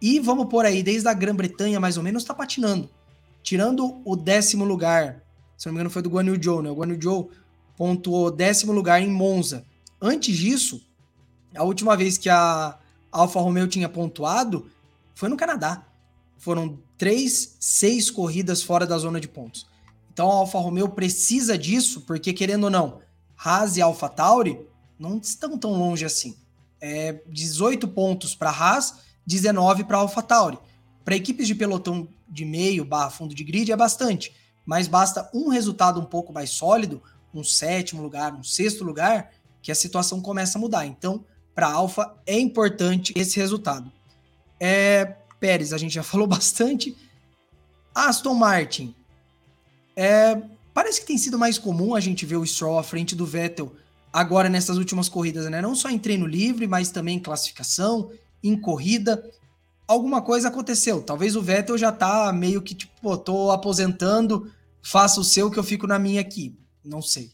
[0.00, 2.88] e vamos por aí, desde a Grã-Bretanha mais ou menos, está patinando.
[3.42, 5.25] Tirando o décimo lugar
[5.56, 6.70] se não me engano, foi do Guan Yu Zhou, né?
[6.70, 7.30] O Guan Yu Zhou
[7.76, 9.64] pontuou décimo lugar em Monza.
[10.00, 10.82] Antes disso,
[11.54, 12.78] a última vez que a
[13.10, 14.70] Alfa Romeo tinha pontuado
[15.14, 15.86] foi no Canadá.
[16.36, 19.66] Foram três, seis corridas fora da zona de pontos.
[20.12, 23.00] Então a Alfa Romeo precisa disso, porque querendo ou não,
[23.36, 24.60] Haas e Alfa Tauri
[24.98, 26.36] não estão tão longe assim.
[26.80, 30.58] É 18 pontos para Haas, 19 para Alfa Tauri.
[31.04, 34.34] Para equipes de pelotão de meio, barra fundo de grid é bastante
[34.66, 37.00] mas basta um resultado um pouco mais sólido,
[37.32, 39.30] um sétimo lugar, um sexto lugar,
[39.62, 40.84] que a situação começa a mudar.
[40.84, 41.24] Então,
[41.54, 43.90] para a Alfa é importante esse resultado.
[44.58, 46.96] É, Pérez, a gente já falou bastante.
[47.94, 48.94] Aston Martin.
[49.94, 50.42] É,
[50.74, 53.72] parece que tem sido mais comum a gente ver o Stroll à frente do Vettel
[54.12, 55.62] agora nessas últimas corridas, né?
[55.62, 58.10] Não só em treino livre, mas também em classificação,
[58.42, 59.30] em corrida
[59.86, 61.02] alguma coisa aconteceu.
[61.02, 64.50] Talvez o Vettel já tá meio que tipo, pô, tô aposentando,
[64.82, 66.58] faça o seu que eu fico na minha aqui.
[66.84, 67.30] Não sei.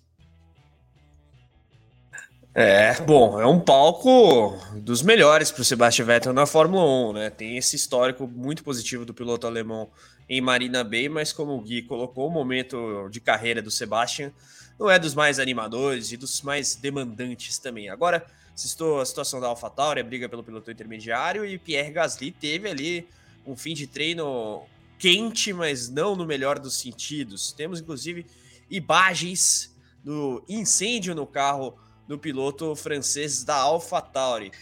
[2.54, 7.30] É, bom, é um palco dos melhores para o Sebastian Vettel na Fórmula 1, né?
[7.30, 9.88] Tem esse histórico muito positivo do piloto alemão
[10.28, 14.30] em Marina Bay, mas como o Gui colocou, o momento de carreira do Sebastian
[14.78, 17.88] não é dos mais animadores e dos mais demandantes também.
[17.88, 22.68] Agora, Assistou a situação da AlphaTauri, a briga pelo piloto intermediário, e Pierre Gasly teve
[22.68, 23.08] ali
[23.46, 24.62] um fim de treino
[24.98, 27.52] quente, mas não no melhor dos sentidos.
[27.52, 28.26] Temos inclusive
[28.70, 34.52] imagens do incêndio no carro do piloto francês da AlphaTauri.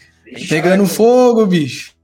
[0.47, 0.95] Pegando vai...
[0.95, 1.95] fogo, bicho.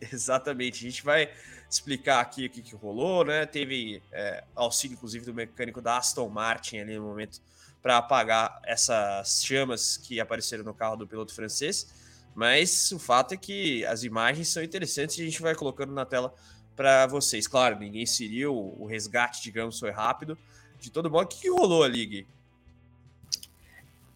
[0.00, 0.86] Exatamente.
[0.86, 1.30] A gente vai
[1.70, 3.46] explicar aqui o que, que rolou, né?
[3.46, 7.40] Teve é, auxílio, inclusive, do mecânico da Aston Martin ali no momento
[7.82, 11.88] para apagar essas chamas que apareceram no carro do piloto francês.
[12.34, 16.06] Mas o fato é que as imagens são interessantes e a gente vai colocando na
[16.06, 16.32] tela
[16.76, 17.46] para vocês.
[17.46, 20.38] Claro, ninguém seria o resgate, digamos, foi rápido.
[20.80, 22.26] De todo modo, o que, que rolou ali, Gui?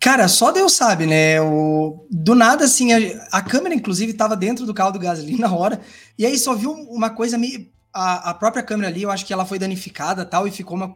[0.01, 1.41] Cara, só Deus sabe, né?
[1.41, 2.07] O...
[2.11, 5.81] Do nada, assim, a, a câmera, inclusive, estava dentro do carro do Gasly na hora,
[6.17, 7.69] e aí só viu uma coisa meio.
[7.93, 10.95] A, a própria câmera ali, eu acho que ela foi danificada tal, e ficou uma,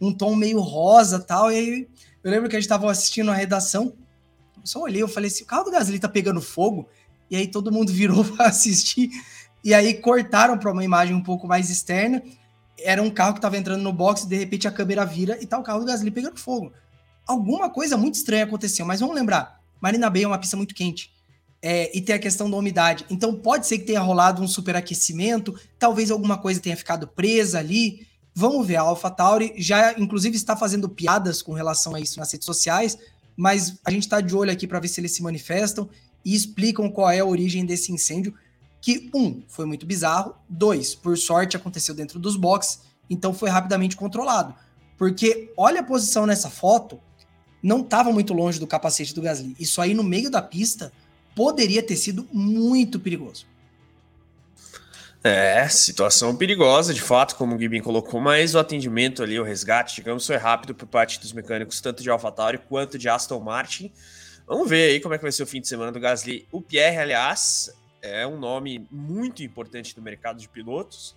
[0.00, 1.50] um tom meio rosa tal.
[1.50, 1.88] E aí
[2.22, 3.94] eu lembro que a gente estava assistindo a redação,
[4.64, 6.88] só olhei, eu falei assim: o carro do Gasly tá pegando fogo,
[7.30, 9.10] e aí todo mundo virou para assistir,
[9.64, 12.22] e aí cortaram para uma imagem um pouco mais externa.
[12.78, 15.58] Era um carro que estava entrando no box, de repente a câmera vira e tá
[15.58, 16.72] o carro do Gasly pegando fogo
[17.26, 18.84] alguma coisa muito estranha aconteceu.
[18.84, 21.10] Mas vamos lembrar, Marina Bay é uma pista muito quente.
[21.64, 23.04] É, e tem a questão da umidade.
[23.08, 28.06] Então pode ser que tenha rolado um superaquecimento, talvez alguma coisa tenha ficado presa ali.
[28.34, 32.46] Vamos ver, a AlphaTauri já inclusive está fazendo piadas com relação a isso nas redes
[32.46, 32.96] sociais,
[33.36, 35.88] mas a gente está de olho aqui para ver se eles se manifestam
[36.24, 38.34] e explicam qual é a origem desse incêndio,
[38.80, 43.96] que um, foi muito bizarro, dois, por sorte aconteceu dentro dos boxes, então foi rapidamente
[43.96, 44.54] controlado.
[44.96, 46.98] Porque olha a posição nessa foto,
[47.62, 49.54] não estava muito longe do capacete do Gasly.
[49.58, 50.92] Isso aí no meio da pista
[51.34, 53.46] poderia ter sido muito perigoso.
[55.24, 59.94] É, situação perigosa, de fato, como o Gibin colocou, mas o atendimento ali, o resgate,
[59.94, 63.92] digamos, foi rápido por parte dos mecânicos, tanto de AlphaTauri quanto de Aston Martin.
[64.48, 66.48] Vamos ver aí como é que vai ser o fim de semana do Gasly.
[66.50, 71.14] O Pierre, aliás, é um nome muito importante no mercado de pilotos.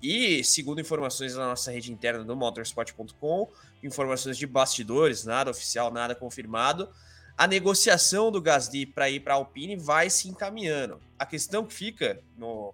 [0.00, 3.48] E, segundo informações da nossa rede interna do motorsport.com,
[3.82, 6.88] informações de bastidores, nada oficial, nada confirmado,
[7.36, 11.00] a negociação do Gasly para ir para a Alpine vai se encaminhando.
[11.18, 12.72] A questão que fica no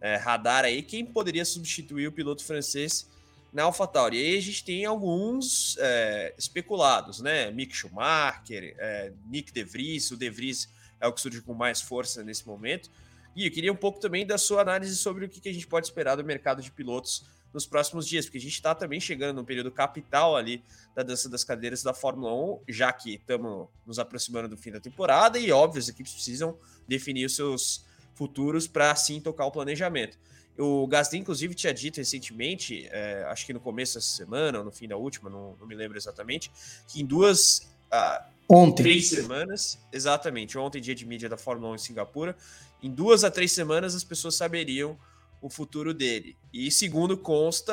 [0.00, 3.08] é, radar aí, quem poderia substituir o piloto francês
[3.52, 4.16] na AlphaTauri?
[4.16, 7.50] E aí a gente tem alguns é, especulados, né?
[7.50, 10.68] Mick Schumacher, é, Nick De Vries, o De Vries
[11.00, 12.90] é o que surge com mais força nesse momento.
[13.34, 15.86] E eu queria um pouco também da sua análise sobre o que, a gente pode
[15.86, 19.44] esperar do mercado de pilotos nos próximos dias, porque a gente está também chegando num
[19.44, 20.62] período capital ali
[20.94, 24.80] da dança das cadeiras da Fórmula 1, já que estamos nos aproximando do fim da
[24.80, 27.84] temporada e, óbvio, as equipes precisam definir os seus
[28.20, 30.18] futuros para assim tocar o planejamento.
[30.58, 34.70] O Gasly, inclusive, tinha dito recentemente, é, acho que no começo dessa semana, ou no
[34.70, 36.52] fim da última, não, não me lembro exatamente,
[36.86, 37.72] que em duas.
[37.90, 38.82] Ah, ontem.
[38.82, 42.36] Três semanas, exatamente, ontem, dia de mídia da Fórmula 1 em Singapura,
[42.82, 44.98] em duas a três semanas as pessoas saberiam
[45.40, 46.36] o futuro dele.
[46.52, 47.72] E segundo consta,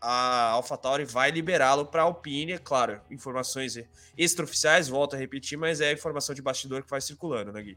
[0.00, 3.76] a AlphaTauri vai liberá-lo para a Alpine, é claro, informações
[4.16, 7.76] extraoficiais, volto a repetir, mas é a informação de bastidor que vai circulando, né, Gui?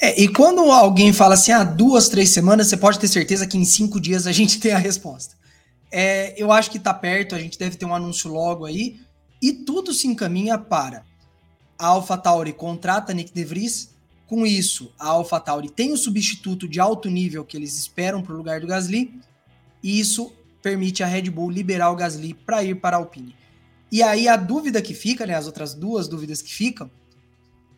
[0.00, 3.56] É, e quando alguém fala assim, ah, duas, três semanas, você pode ter certeza que
[3.56, 5.36] em cinco dias a gente tem a resposta.
[5.90, 9.00] É, eu acho que está perto, a gente deve ter um anúncio logo aí,
[9.40, 11.04] e tudo se encaminha para
[11.78, 13.90] a AlphaTauri contrata Nick DeVries,
[14.26, 18.36] com isso, a AlphaTauri tem o substituto de alto nível que eles esperam para o
[18.36, 19.20] lugar do Gasly,
[19.82, 23.36] e isso permite a Red Bull liberar o Gasly para ir para a Alpine.
[23.92, 26.90] E aí a dúvida que fica, né, as outras duas dúvidas que ficam,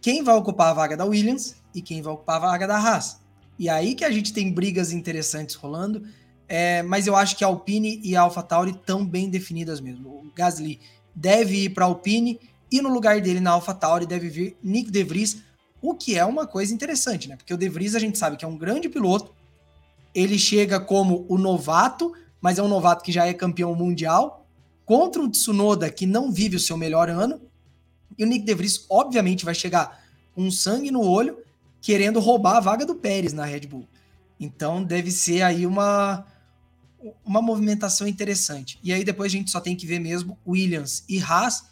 [0.07, 3.19] quem vai ocupar a vaga da Williams e quem vai ocupar a vaga da Haas.
[3.59, 6.07] E aí que a gente tem brigas interessantes rolando,
[6.47, 10.11] é, mas eu acho que a Alpine e a AlphaTauri estão bem definidas mesmo.
[10.11, 10.79] O Gasly
[11.13, 12.39] deve ir para a Alpine
[12.71, 15.39] e no lugar dele na AlphaTauri deve vir Nick De Vries,
[15.83, 17.35] o que é uma coisa interessante, né?
[17.35, 19.35] Porque o De Vries a gente sabe que é um grande piloto.
[20.15, 24.47] Ele chega como o novato, mas é um novato que já é campeão mundial,
[24.85, 27.41] contra o Tsunoda que não vive o seu melhor ano.
[28.19, 30.03] E o Nick De Vries, obviamente, vai chegar
[30.35, 31.39] com sangue no olho,
[31.81, 33.89] querendo roubar a vaga do Pérez na Red Bull.
[34.39, 36.27] Então deve ser aí uma,
[37.25, 38.79] uma movimentação interessante.
[38.83, 41.65] E aí depois a gente só tem que ver mesmo Williams e Haas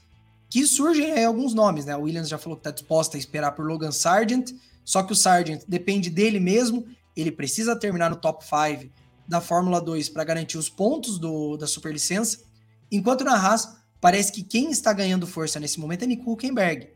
[0.49, 1.97] que surgem aí alguns nomes, né?
[1.97, 4.53] O Williams já falou que está disposta a esperar por Logan Sargent,
[4.85, 8.88] só que o Sargent depende dele mesmo, ele precisa terminar no top 5
[9.27, 12.44] da Fórmula 2 para garantir os pontos do, da superlicença,
[12.90, 16.90] enquanto na Haas parece que quem está ganhando força nesse momento é Nico Huckenberg.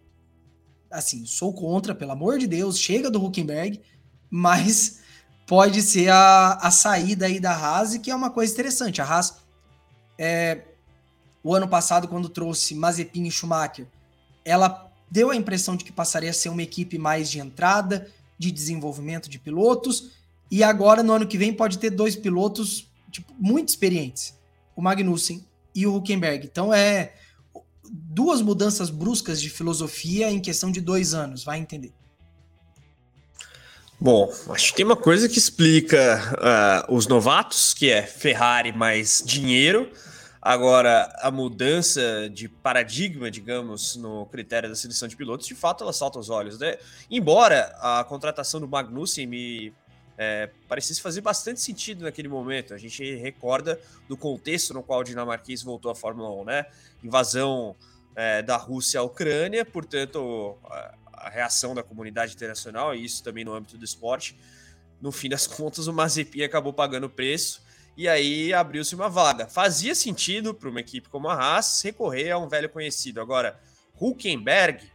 [0.90, 3.81] Assim, sou contra, pelo amor de Deus, chega do Huckenberg,
[4.29, 5.01] mas
[5.47, 9.01] pode ser a, a saída aí da Haas, que é uma coisa interessante.
[9.01, 9.38] A Haas
[10.18, 10.66] é,
[11.42, 13.87] o ano passado, quando trouxe Mazepin e Schumacher,
[14.44, 18.07] ela deu a impressão de que passaria a ser uma equipe mais de entrada,
[18.38, 20.11] de desenvolvimento de pilotos,
[20.51, 24.35] e agora no ano que vem pode ter dois pilotos tipo, muito experientes.
[24.77, 26.46] O Magnussen e o Huckenberg.
[26.46, 27.12] Então é
[27.90, 31.92] duas mudanças bruscas de filosofia em questão de dois anos, vai entender.
[34.00, 39.22] Bom, acho que tem uma coisa que explica uh, os novatos, que é Ferrari mais
[39.26, 39.90] dinheiro.
[40.40, 45.92] Agora, a mudança de paradigma, digamos, no critério da seleção de pilotos, de fato, ela
[45.92, 46.61] salta os olhos.
[46.61, 46.78] Né?
[47.11, 49.72] Embora a contratação do Magnussen me
[50.18, 52.74] é, parecesse fazer bastante sentido naquele momento.
[52.74, 56.66] A gente recorda do contexto no qual o dinamarquês voltou à Fórmula 1, né?
[57.04, 57.76] Invasão
[58.16, 60.59] é, da Rússia à Ucrânia, portanto,
[61.12, 64.37] a reação da comunidade internacional, e isso também no âmbito do esporte.
[65.00, 67.62] No fim das contas, o Mazepin acabou pagando o preço
[67.96, 69.46] e aí abriu-se uma vaga.
[69.46, 73.20] Fazia sentido para uma equipe como a Haas recorrer a um velho conhecido.
[73.20, 73.59] Agora,
[74.00, 74.90] Huckenberg.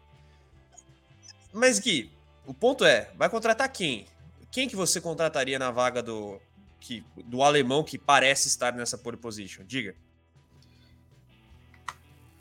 [1.53, 2.12] Mas Gui,
[2.45, 4.05] o ponto é, vai contratar quem?
[4.54, 6.39] Quem que você contrataria na vaga do
[6.80, 9.63] que, do alemão que parece estar nessa pole position?
[9.68, 9.96] Diga.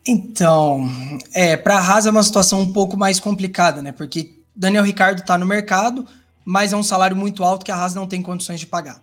[0.07, 0.87] Então,
[1.33, 3.93] é, para a Haas é uma situação um pouco mais complicada, né?
[3.93, 6.07] Porque Daniel Ricardo está no mercado,
[6.45, 9.03] mas é um salário muito alto que a Haas não tem condições de pagar.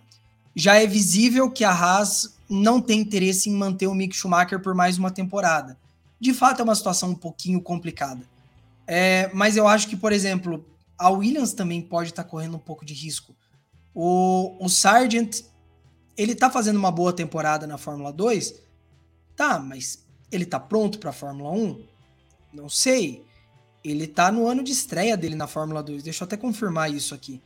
[0.54, 4.72] Já é visível que a Haas não tem interesse em manter o Mick Schumacher por
[4.72, 5.76] mais uma temporada.
[6.20, 8.20] De fato, é uma situação um pouquinho complicada.
[8.86, 10.64] É, mas eu acho que, por exemplo,
[11.00, 13.34] a Williams também pode estar tá correndo um pouco de risco.
[13.94, 15.40] O, o Sargent,
[16.14, 18.54] ele tá fazendo uma boa temporada na Fórmula 2,
[19.34, 21.82] tá, mas ele tá pronto para a Fórmula 1?
[22.52, 23.24] Não sei.
[23.82, 26.02] Ele tá no ano de estreia dele na Fórmula 2.
[26.02, 27.40] Deixa eu até confirmar isso aqui.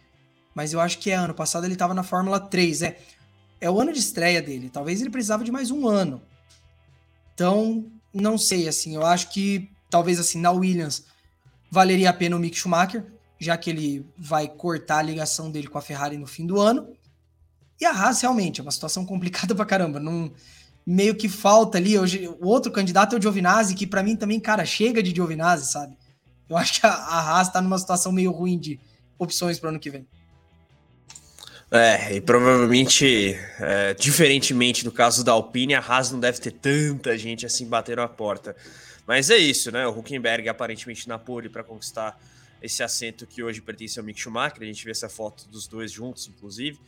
[0.52, 2.98] Mas eu acho que é ano passado ele tava na Fórmula 3, é.
[3.60, 4.68] É o ano de estreia dele.
[4.68, 6.20] Talvez ele precisava de mais um ano.
[7.32, 11.04] Então, não sei, assim, eu acho que talvez assim, na Williams
[11.70, 13.13] valeria a pena o Mick Schumacher,
[13.44, 16.88] já que ele vai cortar a ligação dele com a Ferrari no fim do ano.
[17.80, 20.00] E a Haas realmente é uma situação complicada pra caramba.
[20.00, 20.32] Não,
[20.86, 21.98] meio que falta ali.
[21.98, 25.70] Hoje, o outro candidato é o Giovinazzi, que para mim também, cara, chega de Giovinazzi,
[25.70, 25.96] sabe?
[26.48, 28.78] Eu acho que a, a Haas tá numa situação meio ruim de
[29.18, 30.06] opções para ano que vem.
[31.70, 37.16] É, e provavelmente, é, diferentemente do caso da Alpine, a Haas não deve ter tanta
[37.18, 38.54] gente assim batendo a porta.
[39.06, 39.86] Mas é isso, né?
[39.86, 42.18] O Huckenberg aparentemente na pole para conquistar
[42.64, 44.62] esse assento que hoje pertence ao Mick Schumacher.
[44.62, 46.80] A gente vê essa foto dos dois juntos, inclusive.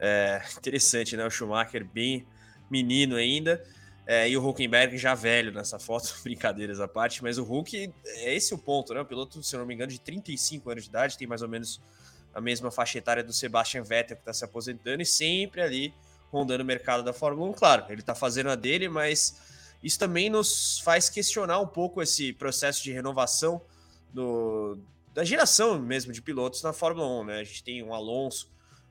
[0.00, 1.26] É, interessante, né?
[1.26, 2.26] O Schumacher bem
[2.70, 3.62] menino ainda.
[4.06, 8.34] É, e o Huckenberg já velho nessa foto, brincadeiras à parte, mas o Hulk, é
[8.34, 9.02] esse o ponto, né?
[9.02, 11.48] O piloto, se eu não me engano, de 35 anos de idade, tem mais ou
[11.48, 11.78] menos
[12.34, 15.92] a mesma faixa etária do Sebastian Vettel, que está se aposentando, e sempre ali
[16.32, 17.52] rondando o mercado da Fórmula 1.
[17.52, 19.38] Claro, ele está fazendo a dele, mas
[19.82, 23.60] isso também nos faz questionar um pouco esse processo de renovação
[24.12, 24.78] do,
[25.18, 27.40] da geração mesmo de pilotos na Fórmula 1, né?
[27.40, 28.48] A gente tem um Alonso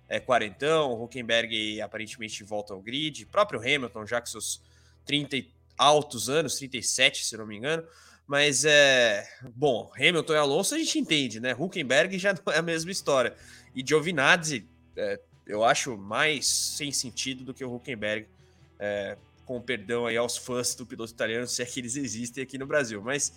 [0.09, 4.61] é, quarentão, o Huckenberg aparentemente volta ao grid, próprio Hamilton, já com seus
[5.05, 7.81] 30 altos anos, 37, se não me engano,
[8.27, 11.55] mas é bom, Hamilton e Alonso a gente entende, né?
[11.57, 13.33] Huckenberg já não é a mesma história.
[13.73, 18.27] E Giovinazzi, é, eu acho mais sem sentido do que o Huckenberg,
[18.77, 22.57] é, com perdão aí aos fãs do piloto italiano, se é que eles existem aqui
[22.57, 23.01] no Brasil.
[23.01, 23.31] Mas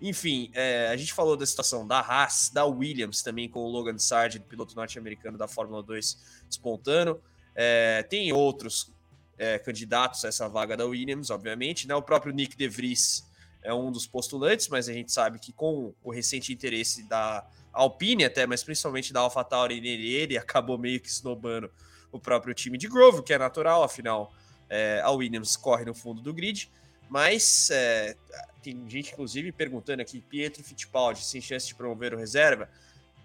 [0.00, 3.98] enfim, é, a gente falou da situação da Haas, da Williams também com o Logan
[3.98, 7.20] Sargent, piloto norte-americano da Fórmula 2 despontando.
[7.54, 8.92] É, tem outros
[9.36, 11.88] é, candidatos a essa vaga da Williams, obviamente.
[11.88, 11.94] Né?
[11.94, 13.26] O próprio Nick De Vries
[13.62, 18.24] é um dos postulantes, mas a gente sabe que com o recente interesse da Alpine
[18.24, 21.70] até, mas principalmente da AlphaTauri nele, ele acabou meio que snobando
[22.10, 24.32] o próprio time de Grove, que é natural, afinal
[24.68, 26.70] é, a Williams corre no fundo do grid.
[27.08, 28.16] Mas é,
[28.62, 32.68] tem gente, inclusive, perguntando aqui: Pietro Fittipaldi sem chance de promover o reserva.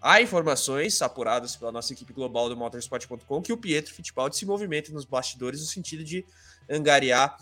[0.02, 4.92] Há informações apuradas pela nossa equipe global do motorsport.com que o Pietro Fittipaldi se movimenta
[4.92, 6.26] nos bastidores no sentido de
[6.70, 7.38] angariar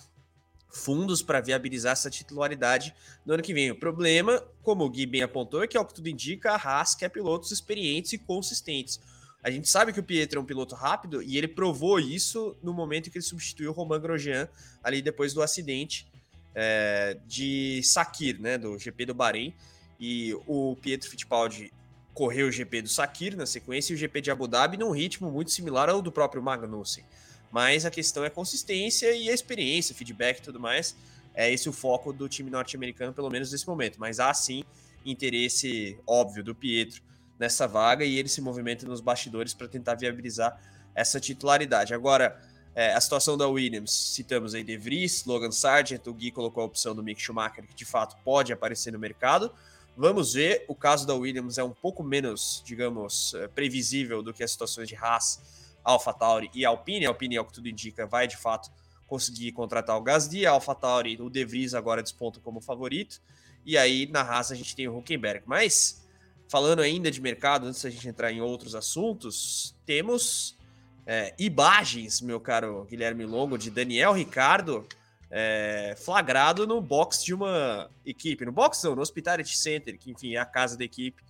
[0.69, 2.93] fundos para viabilizar essa titularidade
[3.25, 3.71] no ano que vem.
[3.71, 6.95] O problema, como o Gui bem apontou, é que, ao que tudo indica, a Haas
[6.95, 8.99] quer pilotos experientes e consistentes.
[9.43, 12.73] A gente sabe que o Pietro é um piloto rápido e ele provou isso no
[12.73, 14.47] momento em que ele substituiu o Romain Grosjean
[14.84, 16.11] ali depois do acidente
[16.55, 19.53] é, de Sakir, né, do GP do Bahrein.
[19.99, 21.71] E o Pietro Fittipaldi
[22.13, 25.31] correu o GP do Sakir na sequência e o GP de Abu Dhabi num ritmo
[25.31, 27.03] muito similar ao do próprio Magnussen.
[27.51, 30.95] Mas a questão é consistência e a experiência, feedback e tudo mais.
[31.33, 33.99] É esse o foco do time norte-americano, pelo menos nesse momento.
[33.99, 34.63] Mas há sim
[35.06, 37.02] interesse óbvio do Pietro
[37.39, 40.60] nessa vaga e ele se movimenta nos bastidores para tentar viabilizar
[40.93, 41.93] essa titularidade.
[41.93, 42.39] Agora,
[42.74, 46.65] é, a situação da Williams, citamos aí De Vries, Logan Sargent, o Gui colocou a
[46.65, 49.52] opção do Mick Schumacher, que de fato pode aparecer no mercado.
[49.96, 54.44] Vamos ver, o caso da Williams é um pouco menos, digamos, é, previsível do que
[54.44, 55.42] as situações de Haas
[55.84, 57.06] AlphaTauri e Alpine.
[57.06, 58.72] A Alpine, é o que tudo indica, vai de fato
[59.06, 60.46] conseguir contratar o Gasly.
[60.46, 63.22] A AlphaTauri, o De Vries agora desponta como favorito.
[63.65, 65.44] E aí na raça a gente tem o Huckenberg.
[65.46, 66.08] Mas
[66.48, 70.58] falando ainda de mercado, antes da gente entrar em outros assuntos, temos
[71.06, 74.87] é, imagens, meu caro Guilherme Longo, de Daniel Ricardo
[75.31, 78.45] é, flagrado no box de uma equipe.
[78.45, 81.23] No box não, no Hospitality Center, que enfim é a casa da equipe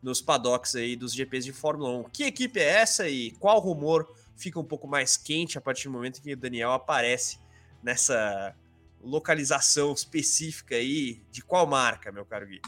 [0.00, 2.04] nos paddocks aí dos GPs de Fórmula 1.
[2.10, 5.92] Que equipe é essa e qual rumor fica um pouco mais quente a partir do
[5.92, 7.40] momento que o Daniel aparece
[7.82, 8.54] nessa
[9.02, 12.60] localização específica aí de qual marca, meu caro Gui?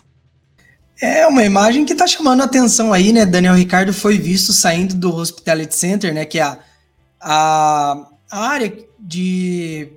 [1.00, 3.24] É uma imagem que tá chamando a atenção aí, né?
[3.24, 6.26] Daniel Ricardo foi visto saindo do Hospitality Center, né?
[6.26, 6.58] Que é a,
[7.18, 9.88] a, a área de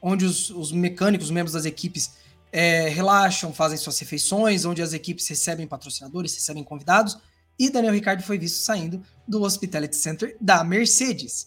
[0.00, 2.10] onde os, os mecânicos, os membros das equipes
[2.52, 7.16] é, relaxam, fazem suas refeições, onde as equipes recebem patrocinadores, recebem convidados.
[7.58, 11.46] E Daniel Ricardo foi visto saindo do Hospitality Center da Mercedes.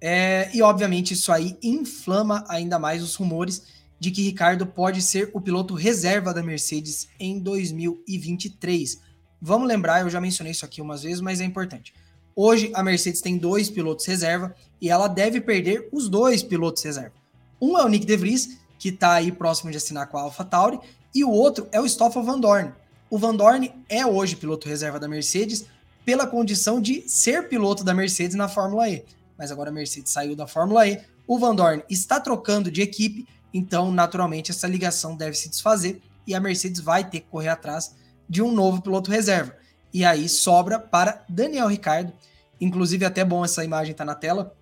[0.00, 3.62] É, e obviamente isso aí inflama ainda mais os rumores
[4.00, 8.98] de que Ricardo pode ser o piloto reserva da Mercedes em 2023.
[9.40, 11.92] Vamos lembrar, eu já mencionei isso aqui umas vezes, mas é importante.
[12.34, 17.12] Hoje a Mercedes tem dois pilotos reserva e ela deve perder os dois pilotos reserva.
[17.60, 20.80] Um é o Nick De Vries, que está aí próximo de assinar com a AlphaTauri,
[21.14, 22.72] e o outro é o Stoffel Van Dorn.
[23.10, 25.66] O Van Dorn é hoje piloto reserva da Mercedes
[26.06, 29.04] pela condição de ser piloto da Mercedes na Fórmula E.
[29.36, 33.26] Mas agora a Mercedes saiu da Fórmula E, o Van Dorn está trocando de equipe,
[33.52, 37.94] então naturalmente essa ligação deve se desfazer e a Mercedes vai ter que correr atrás
[38.28, 39.56] de um novo piloto reserva.
[39.92, 42.12] E aí sobra para Daniel Ricardo.
[42.60, 44.54] Inclusive, até bom essa imagem tá na tela,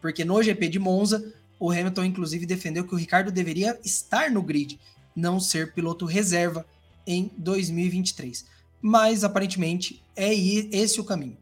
[0.00, 4.42] porque no GP de Monza o Hamilton, inclusive, defendeu que o Ricardo deveria estar no
[4.42, 4.78] grid,
[5.14, 6.66] não ser piloto reserva
[7.06, 8.44] em 2023.
[8.80, 11.38] Mas aparentemente é esse o caminho.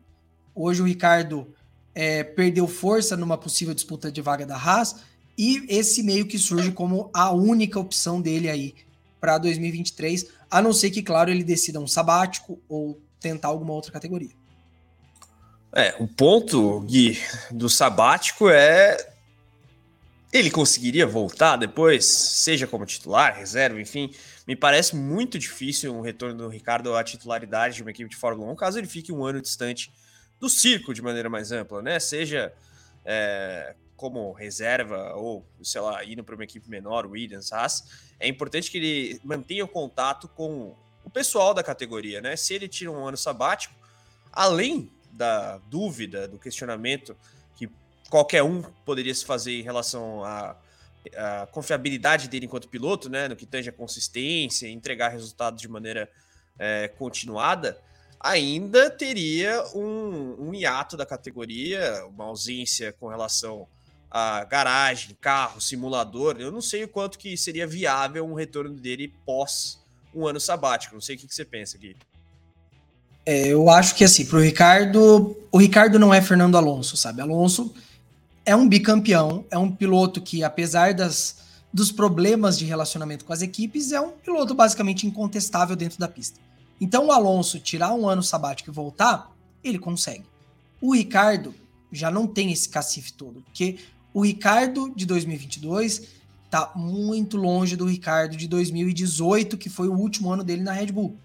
[0.54, 1.52] Hoje o Ricardo
[1.94, 4.96] é, perdeu força numa possível disputa de vaga da Haas
[5.36, 8.74] e esse meio que surge como a única opção dele aí
[9.20, 13.92] para 2023, a não ser que, claro, ele decida um sabático ou tentar alguma outra
[13.92, 14.32] categoria.
[15.74, 17.18] É, o ponto, Gui,
[17.50, 19.12] do sabático é
[20.32, 24.10] ele conseguiria voltar depois, seja como titular, reserva, enfim.
[24.46, 28.50] Me parece muito difícil um retorno do Ricardo à titularidade de uma equipe de Fórmula
[28.52, 29.92] 1, caso ele fique um ano distante
[30.40, 32.00] do circo de maneira mais ampla, né?
[32.00, 32.52] Seja
[33.04, 38.10] é, como reserva ou, sei lá, indo para uma equipe menor, Williams, Haas.
[38.18, 40.74] É importante que ele mantenha o contato com
[41.04, 42.34] o pessoal da categoria, né?
[42.34, 43.74] Se ele tira um ano sabático,
[44.32, 47.16] além da dúvida, do questionamento
[48.12, 50.54] qualquer um poderia se fazer em relação à,
[51.16, 56.10] à confiabilidade dele enquanto piloto, né, no que tange a consistência, entregar resultados de maneira
[56.58, 57.80] é, continuada,
[58.20, 63.66] ainda teria um, um hiato da categoria, uma ausência com relação
[64.12, 66.36] a garagem, carro, simulador.
[66.38, 69.80] Eu não sei o quanto que seria viável um retorno dele pós
[70.14, 70.94] um ano sabático.
[70.94, 71.96] Não sei o que, que você pensa, Gui.
[73.24, 77.22] É, eu acho que assim, pro Ricardo, o Ricardo não é Fernando Alonso, sabe?
[77.22, 77.72] Alonso
[78.44, 81.38] é um bicampeão, é um piloto que, apesar das,
[81.72, 86.38] dos problemas de relacionamento com as equipes, é um piloto basicamente incontestável dentro da pista.
[86.80, 89.30] Então, o Alonso tirar um ano sabático e voltar,
[89.62, 90.24] ele consegue.
[90.80, 91.54] O Ricardo
[91.92, 93.78] já não tem esse cacife todo, porque
[94.12, 96.08] o Ricardo de 2022
[96.50, 100.92] tá muito longe do Ricardo de 2018, que foi o último ano dele na Red
[100.92, 101.16] Bull.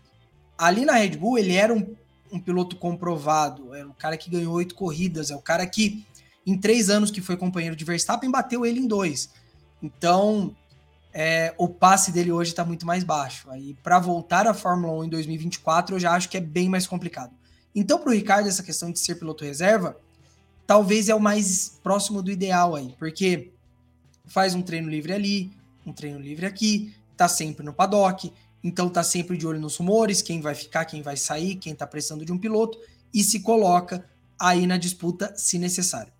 [0.57, 1.95] Ali na Red Bull, ele era um,
[2.31, 6.05] um piloto comprovado, é o cara que ganhou oito corridas, é o cara que
[6.47, 9.29] em três anos que foi companheiro de Verstappen, bateu ele em dois.
[9.83, 10.55] Então,
[11.13, 13.49] é, o passe dele hoje está muito mais baixo.
[13.51, 16.87] Aí, para voltar à Fórmula 1 em 2024, eu já acho que é bem mais
[16.87, 17.33] complicado.
[17.75, 19.97] Então, para o Ricardo, essa questão de ser piloto reserva,
[20.67, 23.53] talvez é o mais próximo do ideal aí, porque
[24.25, 25.51] faz um treino livre ali,
[25.85, 30.21] um treino livre aqui, tá sempre no paddock, então tá sempre de olho nos rumores,
[30.21, 32.77] quem vai ficar, quem vai sair, quem tá precisando de um piloto,
[33.13, 34.05] e se coloca
[34.37, 36.11] aí na disputa se necessário.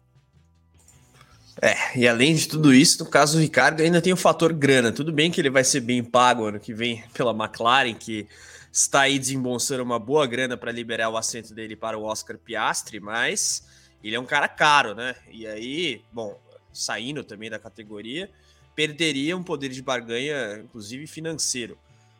[1.61, 4.91] É, e além de tudo isso, no caso do Ricardo, ainda tem o fator grana.
[4.91, 8.27] Tudo bem que ele vai ser bem pago ano que vem pela McLaren, que
[8.71, 12.99] está aí desembolsando uma boa grana para liberar o assento dele para o Oscar Piastri,
[12.99, 13.63] mas
[14.03, 15.15] ele é um cara caro, né?
[15.29, 16.39] E aí, bom,
[16.71, 18.29] saindo também da categoria,
[18.75, 21.77] perderia um poder de barganha, inclusive financeiro.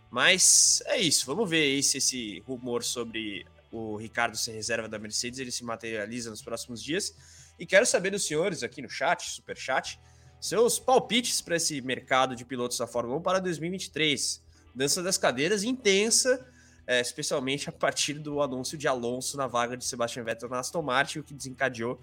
[0.09, 4.97] Mas é isso, vamos ver aí se esse rumor sobre o Ricardo ser reserva da
[4.97, 7.13] Mercedes ele se materializa nos próximos dias.
[7.59, 9.99] E quero saber dos senhores aqui no chat, super chat,
[10.39, 14.41] seus palpites para esse mercado de pilotos da Fórmula 1 para 2023.
[14.73, 16.45] Dança das cadeiras intensa,
[16.87, 20.81] é, especialmente a partir do anúncio de Alonso na vaga de Sebastian Vettel na Aston
[20.81, 21.99] Martin, o que desencadeou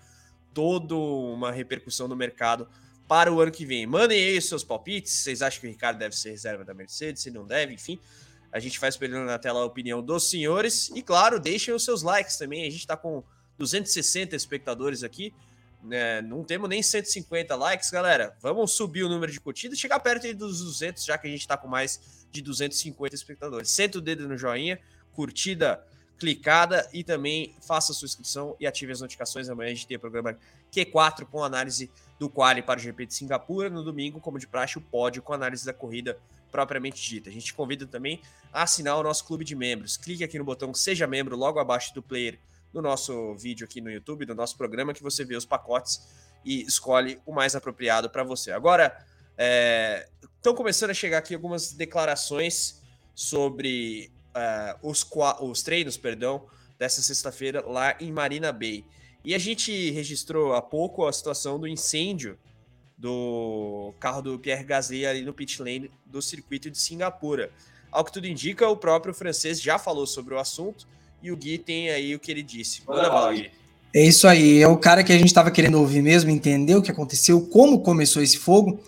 [0.53, 2.69] toda uma repercussão no mercado
[3.09, 3.87] para o ano que vem.
[3.87, 5.13] Mandem aí os seus palpites.
[5.13, 7.23] Vocês acham que o Ricardo deve ser reserva da Mercedes?
[7.23, 7.99] Se não deve, enfim.
[8.53, 10.91] A gente vai esperando na tela a opinião dos senhores.
[10.95, 12.63] E claro, deixem os seus likes também.
[12.63, 13.25] A gente está com
[13.59, 15.35] 260 espectadores aqui.
[15.83, 16.23] Né?
[16.23, 18.37] Não temos nem 150 likes, galera.
[18.41, 21.57] Vamos subir o número de curtidas chegar perto dos 200, já que a gente está
[21.57, 23.71] com mais de 250 espectadores.
[23.71, 24.81] Senta o dedo no joinha,
[25.13, 25.83] curtida
[26.19, 29.49] clicada e também faça sua inscrição e ative as notificações.
[29.49, 30.37] Amanhã a gente tem o programa
[30.73, 33.71] Q4 com análise do quali para o GP de Singapura.
[33.71, 36.19] No domingo, como de praxe, o pódio com análise da corrida
[36.51, 37.31] propriamente dita.
[37.31, 38.21] A gente convida também
[38.53, 39.97] a assinar o nosso clube de membros.
[39.97, 42.39] Clique aqui no botão Seja Membro logo abaixo do player
[42.73, 46.09] no nosso vídeo aqui no YouTube, do nosso programa, que você vê os pacotes
[46.45, 48.51] e escolhe o mais apropriado para você.
[48.51, 48.97] Agora,
[50.45, 52.83] estão começando a chegar aqui algumas declarações
[53.15, 55.03] sobre uh, os,
[55.41, 56.45] os treinos, perdão,
[56.79, 58.85] dessa sexta-feira lá em Marina Bay.
[59.25, 62.39] E a gente registrou há pouco a situação do incêndio
[62.99, 67.51] do carro do Pierre Gasly ali no pit lane do circuito de Singapura.
[67.91, 70.87] Ao que tudo indica, o próprio francês já falou sobre o assunto
[71.23, 72.83] e o Gui tem aí o que ele disse.
[72.87, 73.51] Manda bala, Gui.
[73.95, 76.83] É isso aí, é o cara que a gente estava querendo ouvir mesmo, entender o
[76.83, 78.85] que aconteceu, como começou esse fogo.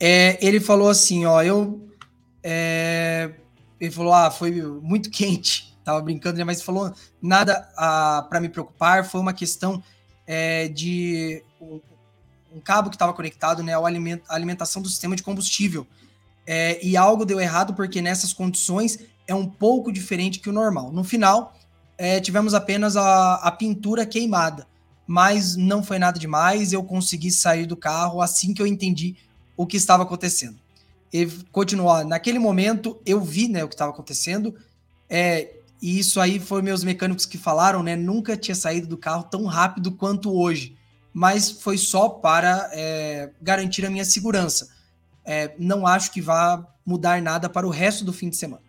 [0.00, 1.88] É, ele falou assim, ó, eu
[2.42, 3.30] é,
[3.80, 5.76] ele falou: ah, foi muito quente.
[5.84, 6.44] Tava brincando, né?
[6.44, 7.60] mas falou nada
[8.28, 9.04] para me preocupar.
[9.04, 9.82] Foi uma questão
[10.26, 13.72] é, de um, cabo que estava conectado, né?
[13.74, 15.86] A alimentação do sistema de combustível.
[16.46, 20.92] É, e algo deu errado porque nessas condições é um pouco diferente que o normal.
[20.92, 21.54] No final,
[21.96, 24.66] é, tivemos apenas a, a pintura queimada,
[25.06, 26.72] mas não foi nada demais.
[26.72, 29.16] Eu consegui sair do carro assim que eu entendi
[29.58, 30.56] o que estava acontecendo
[31.12, 32.04] e continuar.
[32.04, 34.54] Naquele momento, eu vi né, o que estava acontecendo,
[35.10, 37.96] é, e isso aí foi meus mecânicos que falaram, né?
[37.96, 40.76] Nunca tinha saído do carro tão rápido quanto hoje,
[41.12, 44.70] mas foi só para é, garantir a minha segurança.
[45.24, 48.62] É, não acho que vá mudar nada para o resto do fim de semana.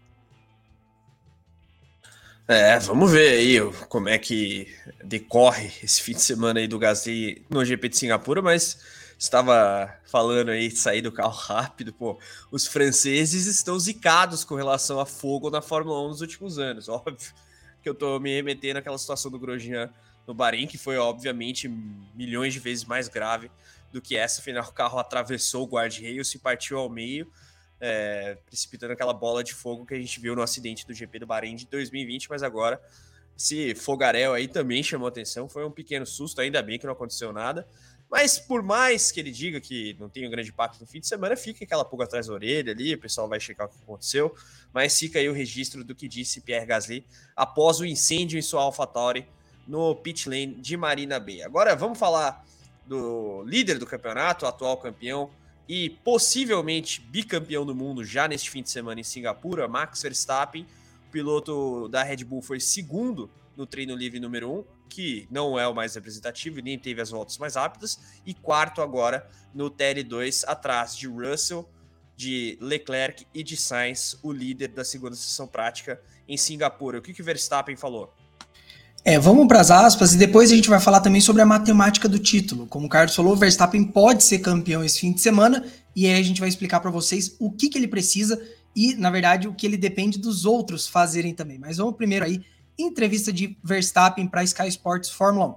[2.48, 4.68] É, vamos ver aí como é que
[5.04, 8.80] decorre esse fim de semana aí do Gasly no GP de Singapura, mas
[9.20, 12.17] estava falando aí de sair do carro rápido, pô,
[12.49, 16.88] os franceses estão zicados com relação a fogo na Fórmula 1 nos últimos anos.
[16.89, 17.34] Óbvio
[17.84, 19.89] que eu tô me remetendo àquela situação do Grosjean
[20.26, 21.67] no Bahrein, que foi obviamente
[22.15, 23.51] milhões de vezes mais grave
[23.91, 24.39] do que essa.
[24.41, 27.30] Afinal, o carro atravessou o guarda-reio, se partiu ao meio,
[27.80, 31.28] é, precipitando aquela bola de fogo que a gente viu no acidente do GP do
[31.28, 32.82] Bahrein de 2020, mas agora
[33.38, 35.47] esse fogaréu aí também chamou atenção.
[35.47, 37.65] Foi um pequeno susto, ainda bem que não aconteceu nada.
[38.10, 41.07] Mas por mais que ele diga que não tem um grande impacto no fim de
[41.07, 44.36] semana, fica aquela pulga atrás da orelha ali, o pessoal vai checar o que aconteceu.
[44.74, 47.05] Mas fica aí o registro do que disse Pierre Gasly
[47.36, 49.28] após o incêndio em sua AlphaTauri
[49.68, 51.43] no pit lane de Marina Bay.
[51.43, 52.43] Agora vamos falar
[52.88, 55.30] do líder do campeonato, atual campeão
[55.68, 60.66] e possivelmente bicampeão do mundo já neste fim de semana em Singapura, Max Verstappen.
[61.07, 63.30] O piloto da Red Bull foi segundo
[63.60, 67.10] no treino livre número 1, um, que não é o mais representativo nem teve as
[67.10, 71.70] voltas mais rápidas, e quarto agora no TL2, atrás de Russell,
[72.16, 76.99] de Leclerc e de Sainz, o líder da segunda sessão prática em Singapura.
[76.99, 78.14] O que, que o Verstappen falou?
[79.03, 82.07] É, vamos para as aspas e depois a gente vai falar também sobre a matemática
[82.07, 82.66] do título.
[82.66, 86.20] Como o Carlos falou, o Verstappen pode ser campeão esse fim de semana e aí
[86.20, 88.41] a gente vai explicar para vocês o que, que ele precisa
[88.76, 91.57] e, na verdade, o que ele depende dos outros fazerem também.
[91.57, 92.41] Mas vamos primeiro aí
[92.80, 95.56] entrevista de Verstappen para Sky Sports Fórmula 1.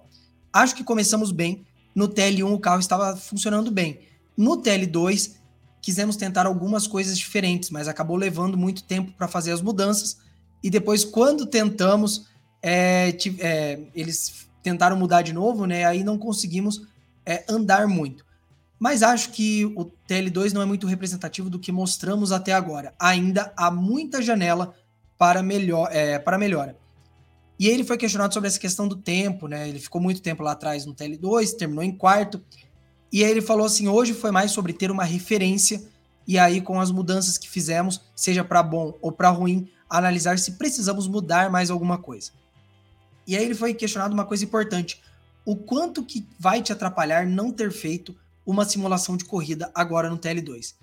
[0.53, 1.65] Acho que começamos bem.
[1.95, 4.01] No TL1 o carro estava funcionando bem.
[4.37, 5.37] No TL2
[5.81, 10.19] quisemos tentar algumas coisas diferentes, mas acabou levando muito tempo para fazer as mudanças.
[10.63, 12.29] E depois, quando tentamos,
[12.63, 15.85] é, é, eles tentaram mudar de novo, né?
[15.85, 16.87] Aí não conseguimos
[17.27, 18.25] é, andar muito.
[18.79, 22.95] Mas acho que o TL2 não é muito representativo do que mostramos até agora.
[22.99, 24.75] Ainda há muita janela
[25.19, 26.77] para, melhor, é, para melhora.
[27.59, 29.69] E ele foi questionado sobre essa questão do tempo, né?
[29.69, 32.43] Ele ficou muito tempo lá atrás no TL2, terminou em quarto.
[33.13, 35.83] E aí ele falou assim: hoje foi mais sobre ter uma referência,
[36.27, 40.53] e aí, com as mudanças que fizemos, seja para bom ou para ruim, analisar se
[40.53, 42.31] precisamos mudar mais alguma coisa.
[43.27, 45.01] E aí ele foi questionado uma coisa importante:
[45.45, 50.19] o quanto que vai te atrapalhar não ter feito uma simulação de corrida agora no
[50.19, 50.75] TL2?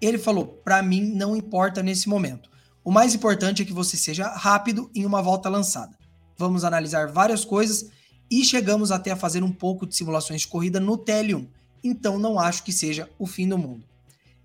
[0.00, 2.50] Ele falou: para mim não importa nesse momento.
[2.82, 5.96] O mais importante é que você seja rápido em uma volta lançada
[6.36, 7.90] vamos analisar várias coisas
[8.30, 11.46] e chegamos até a fazer um pouco de simulações de corrida no TL1.
[11.82, 13.84] Então não acho que seja o fim do mundo.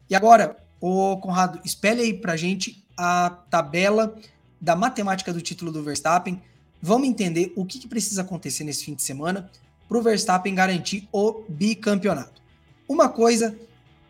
[0.10, 4.16] E agora, o Conrado, espelhe aí pra gente a tabela
[4.60, 6.42] da matemática do título do Verstappen.
[6.82, 9.50] Vamos entender o que, que precisa acontecer nesse fim de semana
[9.88, 12.42] para o Verstappen garantir o bicampeonato.
[12.88, 13.58] Uma coisa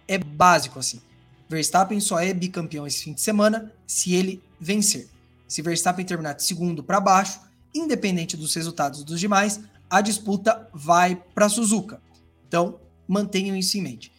[0.07, 1.01] é básico assim:
[1.47, 5.07] Verstappen só é bicampeão esse fim de semana se ele vencer.
[5.47, 7.39] Se Verstappen terminar de segundo para baixo,
[7.73, 9.59] independente dos resultados dos demais,
[9.89, 12.01] a disputa vai para Suzuka.
[12.47, 14.11] Então, mantenham isso em mente.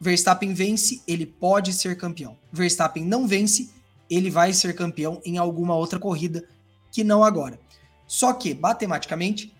[0.00, 2.38] Verstappen vence, ele pode ser campeão.
[2.52, 3.70] Verstappen não vence,
[4.08, 6.44] ele vai ser campeão em alguma outra corrida
[6.92, 7.58] que não agora.
[8.06, 9.52] Só que, matematicamente,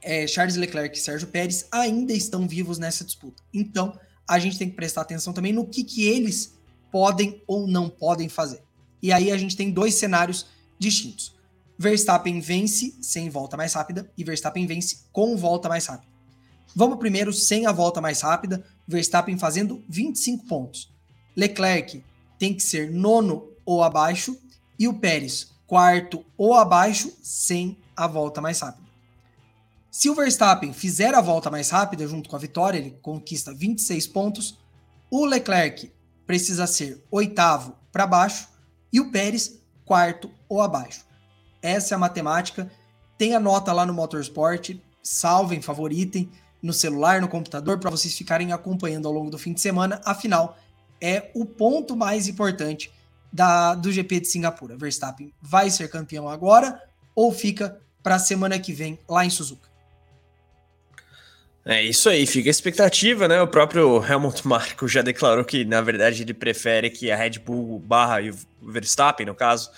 [0.00, 3.42] é, Charles Leclerc e Sérgio Pérez ainda estão vivos nessa disputa.
[3.52, 6.58] Então, a gente tem que prestar atenção também no que, que eles
[6.90, 8.62] podem ou não podem fazer.
[9.02, 10.46] E aí a gente tem dois cenários
[10.78, 11.34] distintos.
[11.78, 16.12] Verstappen vence sem volta mais rápida e Verstappen vence com volta mais rápida.
[16.74, 20.90] Vamos primeiro sem a volta mais rápida, Verstappen fazendo 25 pontos.
[21.36, 22.02] Leclerc
[22.38, 24.38] tem que ser nono ou abaixo
[24.78, 28.86] e o Pérez quarto ou abaixo sem a volta mais rápida.
[29.90, 34.06] Se o Verstappen fizer a volta mais rápida junto com a vitória, ele conquista 26
[34.06, 34.58] pontos.
[35.10, 35.92] O Leclerc
[36.26, 38.48] precisa ser oitavo para baixo
[38.92, 41.04] e o Pérez quarto ou abaixo.
[41.62, 42.70] Essa é a matemática.
[43.16, 48.52] Tem a nota lá no Motorsport, salvem, favoritem no celular, no computador, para vocês ficarem
[48.52, 50.00] acompanhando ao longo do fim de semana.
[50.04, 50.58] Afinal,
[51.00, 52.92] é o ponto mais importante
[53.32, 54.76] da, do GP de Singapura.
[54.76, 56.80] Verstappen vai ser campeão agora
[57.14, 59.70] ou fica para a semana que vem lá em Suzuka?
[61.64, 63.40] É isso aí, fica a expectativa, né?
[63.40, 67.78] O próprio Helmut Marko já declarou que, na verdade, ele prefere que a Red Bull
[67.78, 69.70] barra e o Verstappen, no caso,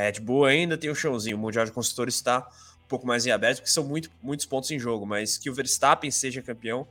[0.00, 2.48] Red Bull ainda tem um chãozinho, o Mundial de Construtores está
[2.84, 5.54] um pouco mais em aberto, porque são muito, muitos pontos em jogo, mas que o
[5.54, 6.86] Verstappen seja campeão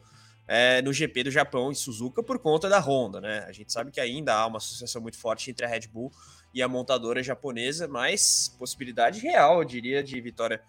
[0.47, 3.45] é, no GP do Japão em Suzuka por conta da Honda, né?
[3.47, 6.11] A gente sabe que ainda há uma associação muito forte entre a Red Bull
[6.53, 10.61] e a montadora japonesa, mas possibilidade real, eu diria, de vitória,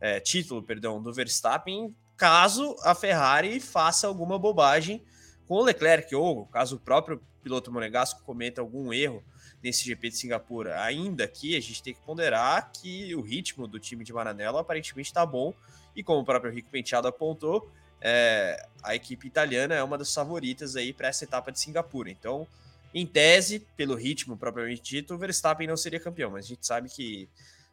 [0.00, 5.02] é, título, perdão, do Verstappen caso a Ferrari faça alguma bobagem
[5.46, 9.22] com o Leclerc, ou caso o próprio piloto monegasco cometa algum erro
[9.64, 10.82] nesse GP de Singapura.
[10.82, 15.08] Ainda que a gente tem que ponderar que o ritmo do time de Maranello aparentemente
[15.08, 15.54] está bom,
[15.96, 20.76] e como o próprio Rico Penteado apontou, é, a equipe italiana é uma das favoritas
[20.76, 22.10] aí para essa etapa de Singapura.
[22.10, 22.46] Então,
[22.92, 26.90] em tese, pelo ritmo propriamente dito, o Verstappen não seria campeão, mas a gente sabe
[26.90, 27.26] que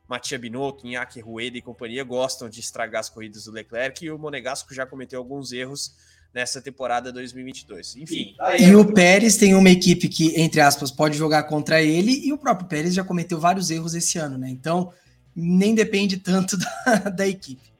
[0.08, 4.18] Mattia Binotto, Iñaki Rueda e companhia gostam de estragar as corridas do Leclerc e o
[4.18, 5.94] Monegasco já cometeu alguns erros
[6.34, 7.98] nessa temporada 2022.
[7.98, 8.36] Enfim.
[8.60, 12.38] E o Pérez tem uma equipe que, entre aspas, pode jogar contra ele e o
[12.38, 14.50] próprio Pérez já cometeu vários erros esse ano, né?
[14.50, 14.94] Então,
[15.36, 17.72] nem depende tanto da, da equipe.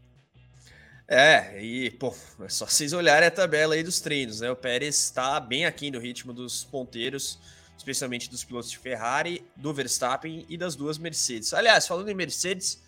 [1.08, 4.50] É, e, pô, é só vocês olharem a tabela aí dos treinos, né?
[4.50, 7.38] O Pérez está bem aquém do ritmo dos ponteiros
[7.82, 11.54] especialmente dos pilotos de Ferrari, do Verstappen e das duas Mercedes.
[11.54, 12.82] Aliás, falando em Mercedes,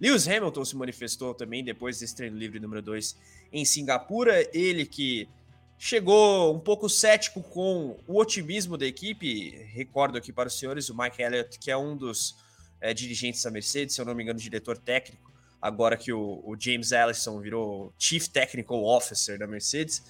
[0.00, 3.16] Lewis Hamilton se manifestou também depois desse treino livre número 2
[3.52, 4.48] em Singapura.
[4.52, 5.28] Ele que
[5.78, 9.50] chegou um pouco cético com o otimismo da equipe.
[9.72, 12.36] Recordo aqui para os senhores o Mike Elliott, que é um dos
[12.80, 16.56] é, dirigentes da Mercedes, se eu não me engano, diretor técnico, agora que o, o
[16.58, 20.02] James Allison virou Chief Technical Officer da Mercedes.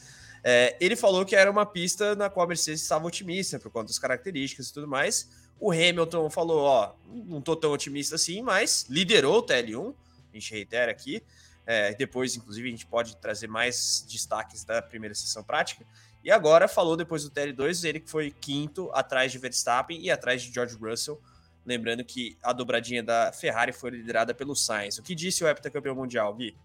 [0.43, 3.89] É, ele falou que era uma pista na qual a Mercedes estava otimista por conta
[3.89, 5.29] das características e tudo mais.
[5.61, 6.95] O Hamilton falou: Ó,
[7.27, 9.95] não tô tão otimista assim, mas liderou o TL1.
[10.33, 11.23] A gente reitera aqui.
[11.71, 15.85] É, depois, inclusive, a gente pode trazer mais destaques da primeira sessão prática.
[16.25, 20.43] E agora falou depois do TL2, ele que foi quinto atrás de Verstappen e atrás
[20.43, 21.21] de George Russell.
[21.67, 24.97] Lembrando que a dobradinha da Ferrari foi liderada pelo Sainz.
[24.97, 26.57] O que disse o heptacampeão mundial, Gui?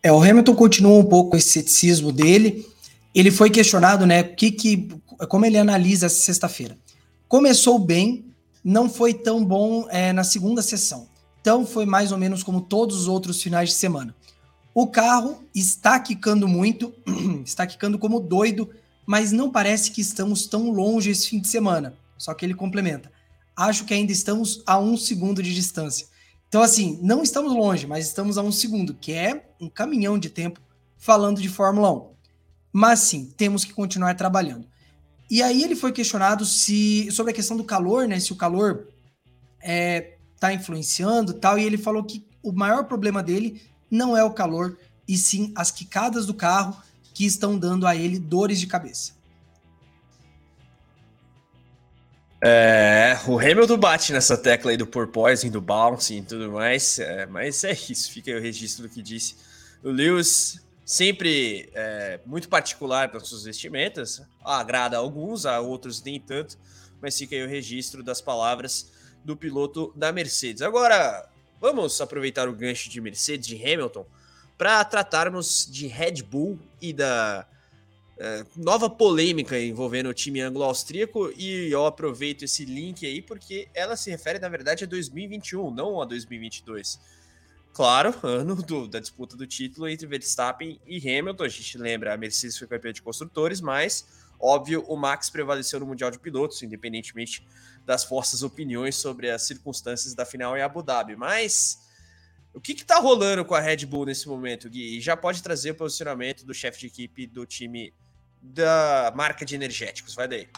[0.00, 2.64] É, o Hamilton continua um pouco esse ceticismo dele
[3.14, 4.88] ele foi questionado, né, que, que,
[5.28, 6.78] como ele analisa essa sexta-feira.
[7.26, 8.24] Começou bem,
[8.62, 11.08] não foi tão bom é, na segunda sessão.
[11.40, 14.14] Então foi mais ou menos como todos os outros finais de semana.
[14.80, 16.94] O carro está quicando muito,
[17.44, 18.70] está quicando como doido,
[19.04, 21.94] mas não parece que estamos tão longe esse fim de semana.
[22.16, 23.10] Só que ele complementa.
[23.56, 26.06] Acho que ainda estamos a um segundo de distância.
[26.46, 30.30] Então, assim, não estamos longe, mas estamos a um segundo, que é um caminhão de
[30.30, 30.60] tempo
[30.96, 32.10] falando de Fórmula 1.
[32.72, 34.64] Mas sim, temos que continuar trabalhando.
[35.28, 38.20] E aí ele foi questionado se sobre a questão do calor, né?
[38.20, 38.86] Se o calor
[39.60, 43.60] é, tá influenciando tal, e ele falou que o maior problema dele
[43.90, 44.76] não é o calor,
[45.06, 46.76] e sim as quicadas do carro
[47.14, 49.16] que estão dando a ele dores de cabeça.
[52.40, 57.26] É, o Hamilton bate nessa tecla aí do porpoising, do bouncing e tudo mais, é,
[57.26, 59.34] mas é isso, fica aí o registro do que disse
[59.82, 66.18] o Lewis sempre é, muito particular nas suas vestimentas, agrada a alguns, a outros nem
[66.18, 66.56] tanto,
[67.00, 68.90] mas fica aí o registro das palavras
[69.24, 70.62] do piloto da Mercedes.
[70.62, 71.28] Agora,
[71.60, 74.06] vamos aproveitar o gancho de Mercedes, de Hamilton,
[74.56, 77.46] para tratarmos de Red Bull e da
[78.18, 81.32] é, nova polêmica envolvendo o time anglo-austríaco.
[81.36, 86.02] E eu aproveito esse link aí porque ela se refere, na verdade, a 2021, não
[86.02, 86.98] a 2022.
[87.72, 91.44] Claro, ano do, da disputa do título entre Verstappen e Hamilton.
[91.44, 94.04] A gente lembra, a Mercedes foi campeã de construtores, mas,
[94.40, 97.46] óbvio, o Max prevaleceu no Mundial de Pilotos, independentemente
[97.84, 101.16] das forças opiniões sobre as circunstâncias da final em Abu Dhabi.
[101.16, 101.78] Mas
[102.54, 104.98] o que está rolando com a Red Bull nesse momento, Gui?
[104.98, 107.92] E já pode trazer o posicionamento do chefe de equipe do time
[108.40, 110.14] da marca de energéticos.
[110.14, 110.48] Vai daí.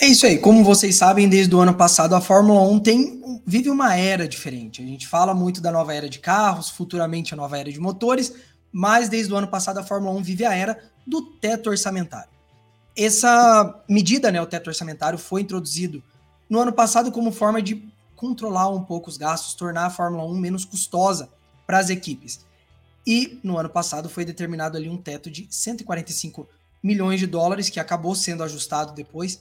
[0.00, 0.38] É isso aí.
[0.38, 4.82] Como vocês sabem, desde o ano passado a Fórmula 1 tem, vive uma era diferente.
[4.82, 8.34] A gente fala muito da nova era de carros, futuramente a nova era de motores,
[8.70, 12.35] mas desde o ano passado a Fórmula 1 vive a era do teto orçamentário.
[12.96, 16.02] Essa medida, né, o teto orçamentário, foi introduzido
[16.48, 20.38] no ano passado como forma de controlar um pouco os gastos, tornar a Fórmula 1
[20.38, 21.28] menos custosa
[21.66, 22.44] para as equipes.
[23.06, 26.48] E no ano passado foi determinado ali um teto de 145
[26.82, 29.40] milhões de dólares, que acabou sendo ajustado depois.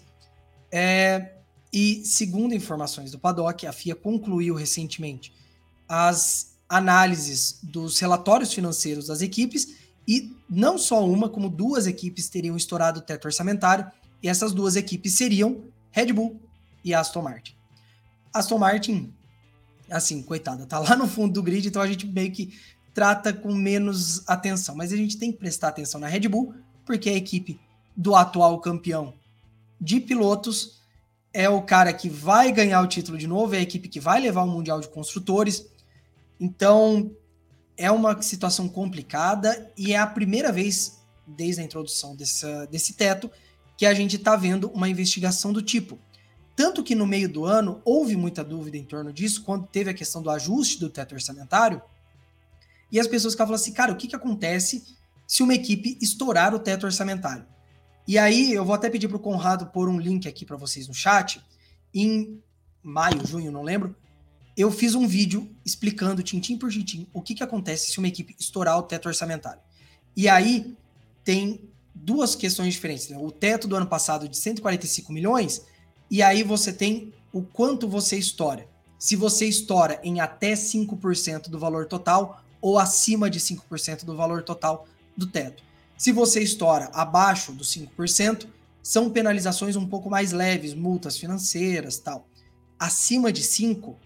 [0.72, 1.34] É,
[1.72, 5.34] e segundo informações do Paddock, a FIA concluiu recentemente
[5.88, 12.56] as análises dos relatórios financeiros das equipes e não só uma, como duas equipes teriam
[12.56, 13.90] estourado o teto orçamentário,
[14.22, 16.40] e essas duas equipes seriam Red Bull
[16.84, 17.56] e Aston Martin.
[18.34, 19.14] Aston Martin,
[19.90, 22.54] assim, coitada, tá lá no fundo do grid, então a gente meio que
[22.94, 24.76] trata com menos atenção.
[24.76, 26.54] Mas a gente tem que prestar atenção na Red Bull,
[26.86, 27.60] porque a equipe
[27.96, 29.14] do atual campeão
[29.80, 30.82] de pilotos
[31.34, 34.22] é o cara que vai ganhar o título de novo, é a equipe que vai
[34.22, 35.66] levar o Mundial de Construtores.
[36.40, 37.12] Então,
[37.78, 43.30] é uma situação complicada e é a primeira vez desde a introdução dessa, desse teto
[43.78, 46.00] que a gente está vendo uma investigação do tipo.
[46.56, 49.94] Tanto que no meio do ano houve muita dúvida em torno disso, quando teve a
[49.94, 51.82] questão do ajuste do teto orçamentário,
[52.92, 54.96] e as pessoas ficavam assim, cara, o que, que acontece
[55.28, 57.46] se uma equipe estourar o teto orçamentário?
[58.08, 60.88] E aí eu vou até pedir para o Conrado pôr um link aqui para vocês
[60.88, 61.44] no chat.
[61.94, 62.42] Em
[62.82, 63.96] maio, junho, não lembro,
[64.58, 68.36] eu fiz um vídeo explicando, tintim por tintim, o que, que acontece se uma equipe
[68.40, 69.62] estourar o teto orçamentário.
[70.16, 70.76] E aí
[71.24, 73.10] tem duas questões diferentes.
[73.10, 73.18] Né?
[73.18, 75.66] O teto do ano passado de 145 milhões,
[76.10, 78.68] e aí você tem o quanto você estoura.
[78.98, 84.42] Se você estoura em até 5% do valor total ou acima de 5% do valor
[84.44, 85.64] total do teto.
[85.98, 88.48] Se você estoura abaixo dos 5%,
[88.82, 92.28] são penalizações um pouco mais leves, multas financeiras, tal.
[92.80, 93.98] Acima de 5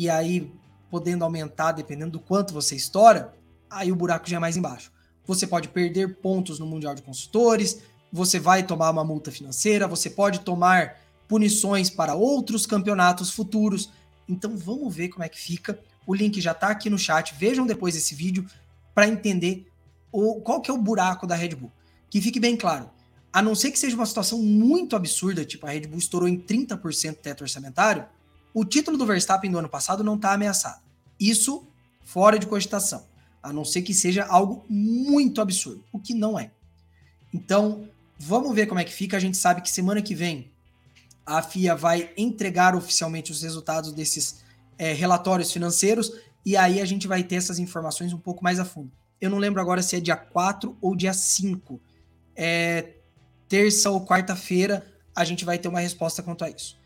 [0.00, 0.50] e aí
[0.90, 3.34] podendo aumentar dependendo do quanto você estoura,
[3.68, 4.90] aí o buraco já é mais embaixo.
[5.26, 10.08] Você pode perder pontos no Mundial de Consultores, você vai tomar uma multa financeira, você
[10.08, 10.96] pode tomar
[11.28, 13.90] punições para outros campeonatos futuros.
[14.26, 15.78] Então vamos ver como é que fica.
[16.06, 17.34] O link já está aqui no chat.
[17.34, 18.46] Vejam depois esse vídeo
[18.94, 19.66] para entender
[20.10, 21.70] o, qual que é o buraco da Red Bull.
[22.08, 22.88] Que fique bem claro.
[23.30, 26.40] A não ser que seja uma situação muito absurda, tipo a Red Bull estourou em
[26.40, 28.06] 30% teto orçamentário,
[28.52, 30.80] o título do Verstappen do ano passado não está ameaçado.
[31.18, 31.66] Isso
[32.02, 33.04] fora de cogitação.
[33.42, 36.50] A não ser que seja algo muito absurdo, o que não é.
[37.32, 37.88] Então,
[38.18, 39.16] vamos ver como é que fica.
[39.16, 40.50] A gente sabe que semana que vem
[41.24, 44.40] a FIA vai entregar oficialmente os resultados desses
[44.76, 46.12] é, relatórios financeiros
[46.44, 48.90] e aí a gente vai ter essas informações um pouco mais a fundo.
[49.20, 51.80] Eu não lembro agora se é dia 4 ou dia 5.
[52.34, 52.94] É,
[53.48, 56.79] terça ou quarta-feira a gente vai ter uma resposta quanto a isso.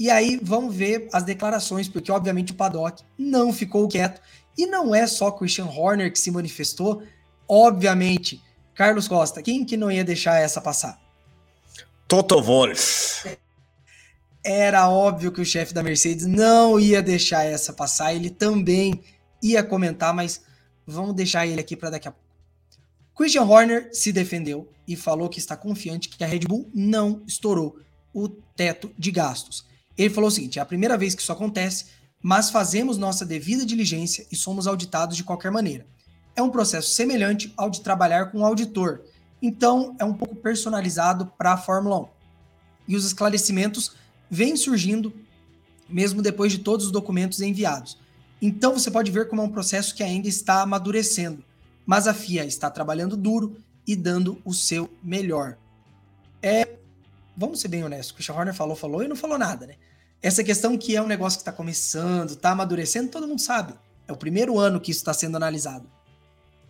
[0.00, 4.18] E aí vamos ver as declarações, porque obviamente o Paddock não ficou quieto.
[4.56, 7.02] E não é só Christian Horner que se manifestou.
[7.46, 8.42] Obviamente,
[8.74, 10.98] Carlos Costa, quem que não ia deixar essa passar?
[12.08, 13.28] Toto Wolff.
[14.42, 18.14] Era óbvio que o chefe da Mercedes não ia deixar essa passar.
[18.14, 19.02] Ele também
[19.42, 20.40] ia comentar, mas
[20.86, 22.26] vamos deixar ele aqui para daqui a pouco.
[23.14, 27.76] Christian Horner se defendeu e falou que está confiante que a Red Bull não estourou
[28.14, 29.68] o teto de gastos.
[30.00, 31.86] Ele falou o seguinte: é a primeira vez que isso acontece,
[32.22, 35.86] mas fazemos nossa devida diligência e somos auditados de qualquer maneira.
[36.34, 39.02] É um processo semelhante ao de trabalhar com um auditor,
[39.42, 42.08] então é um pouco personalizado para a Fórmula 1.
[42.88, 43.92] E os esclarecimentos
[44.30, 45.12] vêm surgindo
[45.86, 47.98] mesmo depois de todos os documentos enviados.
[48.40, 51.44] Então você pode ver como é um processo que ainda está amadurecendo,
[51.84, 53.54] mas a FIA está trabalhando duro
[53.86, 55.58] e dando o seu melhor.
[56.40, 56.76] É,
[57.36, 59.74] vamos ser bem honestos, o Christian Horner falou, falou e não falou nada, né?
[60.22, 63.74] Essa questão que é um negócio que está começando, está amadurecendo, todo mundo sabe.
[64.06, 65.88] É o primeiro ano que isso está sendo analisado.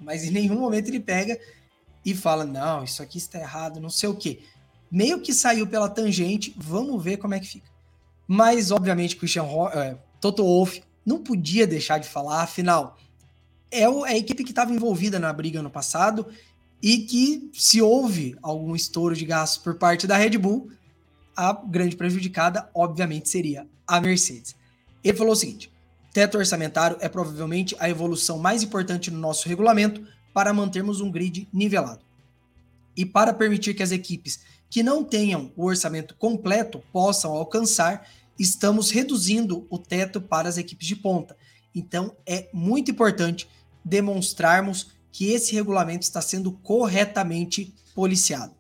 [0.01, 1.39] Mas em nenhum momento ele pega
[2.05, 4.41] e fala: não, isso aqui está errado, não sei o quê.
[4.91, 7.71] Meio que saiu pela tangente, vamos ver como é que fica.
[8.27, 9.45] Mas, obviamente, Christian
[9.75, 12.97] é, Toto Wolff não podia deixar de falar, afinal,
[13.71, 16.27] é a equipe que estava envolvida na briga no passado
[16.83, 20.71] e que, se houve algum estouro de gastos por parte da Red Bull,
[21.37, 24.55] a grande prejudicada, obviamente, seria a Mercedes.
[25.03, 25.73] Ele falou o seguinte:
[26.13, 31.49] teto orçamentário é provavelmente a evolução mais importante no nosso regulamento para mantermos um grid
[31.53, 32.05] nivelado.
[32.97, 38.07] E para permitir que as equipes que não tenham o orçamento completo possam alcançar,
[38.39, 41.37] estamos reduzindo o teto para as equipes de ponta.
[41.75, 43.49] Então é muito importante
[43.85, 48.55] demonstrarmos que esse regulamento está sendo corretamente policiado.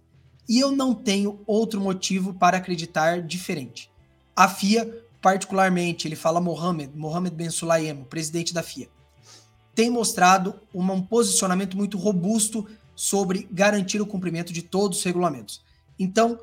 [0.50, 3.88] E eu não tenho outro motivo para acreditar diferente.
[4.34, 8.88] A FIA, particularmente, ele fala Mohamed, Mohamed Ben Sulayem, presidente da FIA,
[9.76, 15.62] tem mostrado um posicionamento muito robusto sobre garantir o cumprimento de todos os regulamentos.
[15.96, 16.36] Então,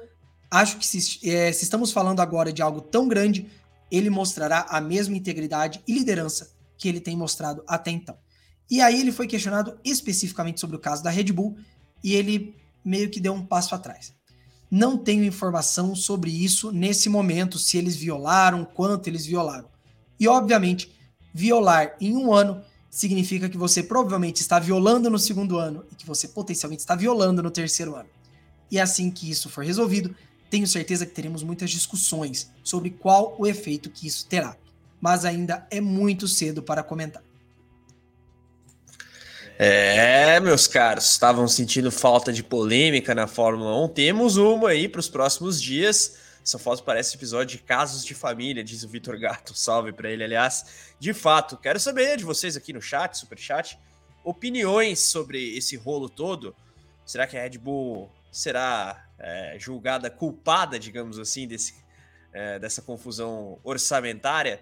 [0.49, 3.51] acho que se, é, se estamos falando agora de algo tão grande,
[3.91, 8.17] ele mostrará a mesma integridade e liderança que ele tem mostrado até então.
[8.71, 11.57] E aí ele foi questionado especificamente sobre o caso da Red Bull
[12.01, 12.55] e ele
[12.87, 14.13] meio que deu um passo atrás.
[14.69, 19.69] Não tenho informação sobre isso nesse momento, se eles violaram, quanto eles violaram.
[20.19, 20.91] E obviamente,
[21.33, 26.05] violar em um ano significa que você provavelmente está violando no segundo ano e que
[26.05, 28.09] você potencialmente está violando no terceiro ano.
[28.71, 30.15] E assim que isso for resolvido,
[30.49, 34.57] tenho certeza que teremos muitas discussões sobre qual o efeito que isso terá.
[34.99, 37.26] Mas ainda é muito cedo para comentar.
[39.59, 43.89] É, meus caros, estavam sentindo falta de polêmica na Fórmula 1.
[43.89, 46.15] Temos uma aí para os próximos dias.
[46.43, 49.57] Essa foto parece episódio de Casos de Família, diz o Vitor Gato.
[49.57, 50.93] Salve para ele, aliás.
[50.99, 53.79] De fato, quero saber de vocês aqui no chat, super chat,
[54.23, 56.55] opiniões sobre esse rolo todo.
[57.03, 61.73] Será que a Red Bull será é, julgada culpada, digamos assim, desse,
[62.31, 64.61] é, dessa confusão orçamentária?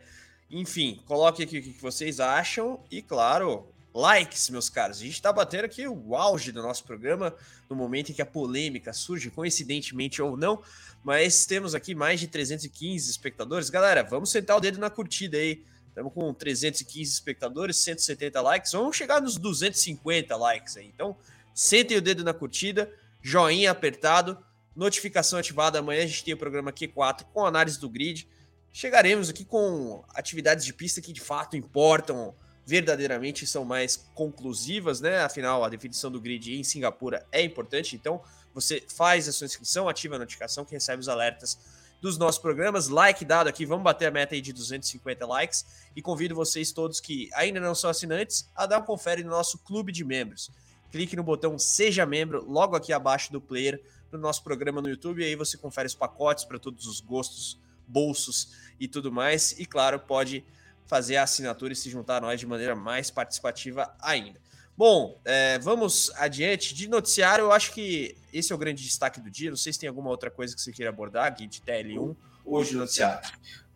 [0.50, 4.98] Enfim, coloque aqui o que vocês acham e, claro, likes, meus caros.
[4.98, 7.34] A gente está batendo aqui o auge do nosso programa,
[7.70, 10.62] no momento em que a polêmica surge, coincidentemente ou não,
[11.02, 13.70] mas temos aqui mais de 315 espectadores.
[13.70, 15.64] Galera, vamos sentar o dedo na curtida aí.
[15.88, 18.74] Estamos com 315 espectadores, 170 likes.
[18.74, 20.88] Vamos chegar nos 250 likes aí.
[20.94, 21.16] Então,
[21.54, 22.92] sentem o dedo na curtida,
[23.22, 24.38] joinha apertado,
[24.76, 25.80] notificação ativada.
[25.80, 28.28] Amanhã a gente tem o programa Q4 com análise do grid.
[28.74, 32.36] Chegaremos aqui com atividades de pista que de fato importam
[32.66, 35.20] verdadeiramente são mais conclusivas, né?
[35.20, 38.22] Afinal, a definição do grid em Singapura é importante, então
[38.54, 41.60] você faz a sua inscrição, ativa a notificação que recebe os alertas
[42.02, 42.88] dos nossos programas.
[42.88, 47.00] Like dado aqui, vamos bater a meta aí de 250 likes e convido vocês todos
[47.00, 50.50] que ainda não são assinantes a dar um confere no nosso clube de membros.
[50.92, 55.22] Clique no botão Seja Membro logo aqui abaixo do player do nosso programa no YouTube
[55.22, 59.52] e aí você confere os pacotes para todos os gostos, bolsos e tudo mais.
[59.60, 60.46] E claro, pode
[60.86, 64.40] fazer a assinatura e se juntar a nós de maneira mais participativa ainda.
[64.78, 66.74] Bom, é, vamos adiante.
[66.74, 69.50] De noticiário, eu acho que esse é o grande destaque do dia.
[69.50, 72.16] Não sei se tem alguma outra coisa que você queira abordar, Gui, de TL1,
[72.46, 73.30] hoje no noticiário.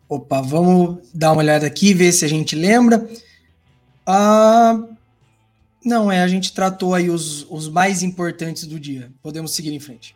[0.08, 3.08] Opa, vamos dar uma olhada aqui, ver se a gente lembra.
[4.04, 4.78] Ah,
[5.84, 9.10] não, é, a gente tratou aí os, os mais importantes do dia.
[9.22, 10.14] Podemos seguir em frente.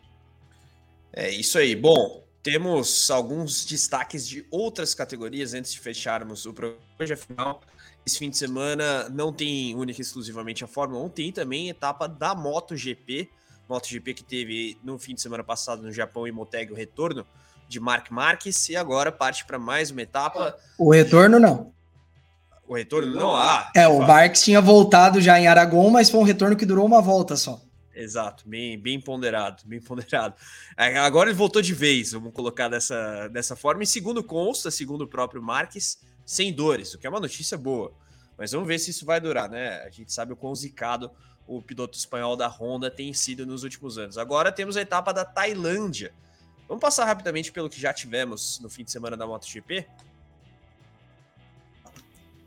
[1.13, 1.75] É isso aí.
[1.75, 6.85] Bom, temos alguns destaques de outras categorias antes de fecharmos o programa.
[7.01, 7.63] Hoje, afinal,
[8.07, 12.07] esse fim de semana não tem única e exclusivamente a Fórmula 1, tem também etapa
[12.07, 13.31] da MotoGP.
[13.67, 17.27] MotoGP que teve no fim de semana passado no Japão e Moteg o retorno
[17.67, 20.55] de Mark Marques e agora parte para mais uma etapa.
[20.77, 21.73] O retorno não.
[22.69, 23.35] O retorno não?
[23.35, 26.85] Ah, é, o Marques tinha voltado já em Aragon, mas foi um retorno que durou
[26.85, 27.59] uma volta só.
[27.95, 30.35] Exato, bem, bem ponderado, bem ponderado.
[30.77, 33.85] É, agora ele voltou de vez, vamos colocar dessa, dessa forma.
[33.85, 37.95] E segundo consta, segundo o próprio Marques, sem dores, o que é uma notícia boa.
[38.37, 39.83] Mas vamos ver se isso vai durar, né?
[39.83, 41.13] A gente sabe o quão zicado
[41.47, 44.19] o piloto espanhol da Honda tem sido nos últimos anos.
[44.19, 46.13] Agora temos a etapa da Tailândia.
[46.67, 49.87] Vamos passar rapidamente pelo que já tivemos no fim de semana da MotoGP?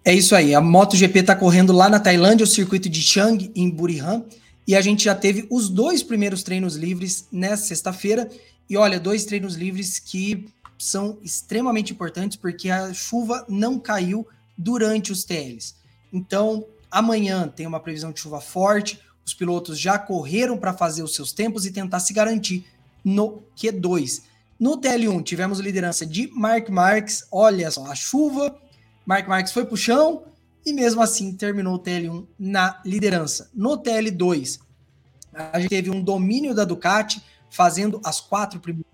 [0.03, 3.69] É isso aí, a MotoGP está correndo lá na Tailândia, o circuito de Chang, em
[3.69, 4.25] Buriram.
[4.67, 8.29] E a gente já teve os dois primeiros treinos livres nessa sexta-feira.
[8.69, 10.45] E olha, dois treinos livres que
[10.77, 15.75] são extremamente importantes porque a chuva não caiu durante os TLs.
[16.11, 18.99] Então, amanhã tem uma previsão de chuva forte.
[19.25, 22.65] Os pilotos já correram para fazer os seus tempos e tentar se garantir
[23.03, 24.23] no Q2.
[24.59, 27.23] No TL1 tivemos liderança de Mark Marques.
[27.31, 28.59] Olha só, a chuva,
[29.05, 30.23] Mark Marques foi para o chão,
[30.67, 33.49] e mesmo assim terminou o TL1 na liderança.
[33.53, 34.59] No TL2,
[35.33, 38.91] a gente teve um domínio da Ducati, fazendo as quatro primeiras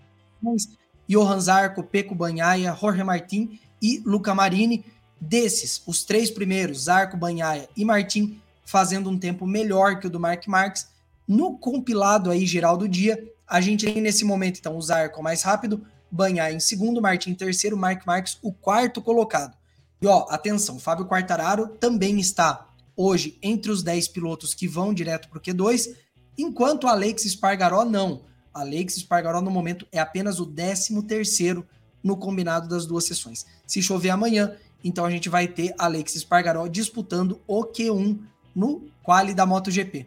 [1.08, 4.84] Johan Zarco, Peco Banhaia, Jorge Martin e Luca Marini.
[5.20, 10.20] Desses, os três primeiros, Zarco, Banhaia e Martin, fazendo um tempo melhor que o do
[10.20, 10.86] Mark Marques.
[11.26, 13.18] No compilado aí geral do dia,
[13.48, 17.34] a gente tem nesse momento, então, o Zarco mais rápido, Banhar em segundo, Martin em
[17.34, 19.56] terceiro, Mark Marques o quarto colocado.
[20.04, 25.30] E ó, atenção, Fábio Quartararo também está hoje entre os 10 pilotos que vão direto
[25.30, 25.96] para o Q2,
[26.36, 28.20] enquanto Alex Espargaró não.
[28.52, 31.66] Alex Espargaró no momento é apenas o 13 terceiro
[32.02, 33.46] no combinado das duas sessões.
[33.66, 38.18] Se chover amanhã, então a gente vai ter Alex Espargaró disputando o Q1
[38.54, 40.06] no quali da MotoGP.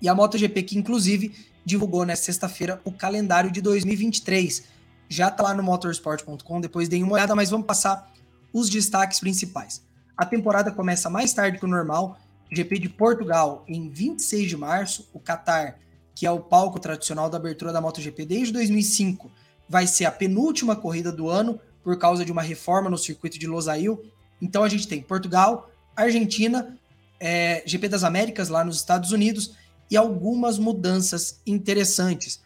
[0.00, 4.62] E a MotoGP que inclusive divulgou nesta sexta-feira o calendário de 2023.
[5.08, 8.14] Já tá lá no motorsport.com, depois deem uma olhada, mas vamos passar
[8.52, 9.82] os destaques principais.
[10.16, 12.18] A temporada começa mais tarde que o normal.
[12.50, 15.78] GP de Portugal em 26 de março, o Qatar,
[16.14, 19.30] que é o palco tradicional da abertura da MotoGP desde 2005,
[19.68, 23.46] vai ser a penúltima corrida do ano por causa de uma reforma no circuito de
[23.46, 24.02] Losail.
[24.40, 26.78] Então a gente tem Portugal, Argentina,
[27.18, 29.54] é, GP das Américas lá nos Estados Unidos
[29.90, 32.40] e algumas mudanças interessantes.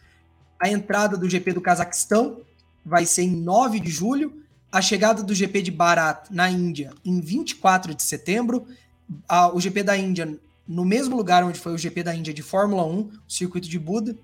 [0.59, 2.41] A entrada do GP do Cazaquistão
[2.85, 7.19] vai ser em 9 de julho, a chegada do GP de Bharat na Índia em
[7.19, 8.65] 24 de setembro,
[9.27, 12.41] a, o GP da Índia no mesmo lugar onde foi o GP da Índia de
[12.41, 14.15] Fórmula 1, o circuito de Buda.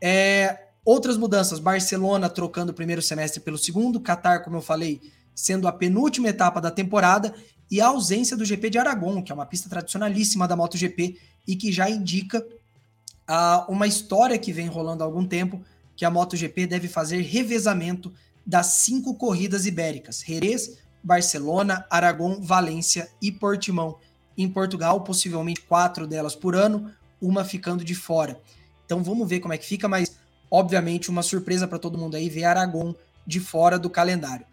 [0.00, 5.00] É, outras mudanças, Barcelona trocando o primeiro semestre pelo segundo, Qatar, como eu falei,
[5.34, 7.34] sendo a penúltima etapa da temporada,
[7.70, 11.56] e a ausência do GP de Aragon, que é uma pista tradicionalíssima da MotoGP e
[11.56, 15.62] que já indica uh, uma história que vem rolando há algum tempo,
[15.96, 18.12] que a MotoGP deve fazer revezamento
[18.48, 23.98] das cinco corridas ibéricas: Jerez, Barcelona, Aragão, Valência e Portimão.
[24.36, 26.90] Em Portugal, possivelmente quatro delas por ano,
[27.20, 28.40] uma ficando de fora.
[28.86, 30.16] Então vamos ver como é que fica, mas
[30.50, 32.96] obviamente uma surpresa para todo mundo aí ver Aragão
[33.26, 34.46] de fora do calendário.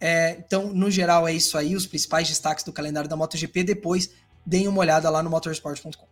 [0.00, 3.62] É, então, no geral, é isso aí, os principais destaques do calendário da MotoGP.
[3.62, 4.10] Depois,
[4.44, 6.06] deem uma olhada lá no motorsport.com.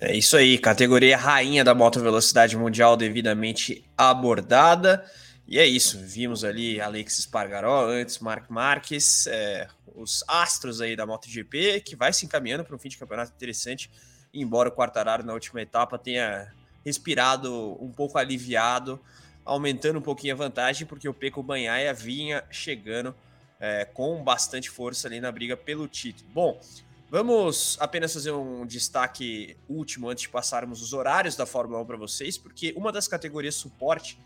[0.00, 5.04] É isso aí, categoria rainha da moto velocidade mundial devidamente abordada.
[5.48, 11.06] E é isso, vimos ali Alex Espargaró, antes Mark Marques, é, os astros aí da
[11.06, 13.88] MotoGP, que vai se encaminhando para um fim de campeonato interessante,
[14.34, 16.52] embora o Quartararo na última etapa tenha
[16.84, 19.00] respirado um pouco aliviado,
[19.44, 23.14] aumentando um pouquinho a vantagem, porque o Peco Banhaia vinha chegando
[23.60, 26.28] é, com bastante força ali na briga pelo título.
[26.32, 26.60] Bom,
[27.08, 31.96] vamos apenas fazer um destaque último antes de passarmos os horários da Fórmula 1 para
[31.96, 34.18] vocês, porque uma das categorias suporte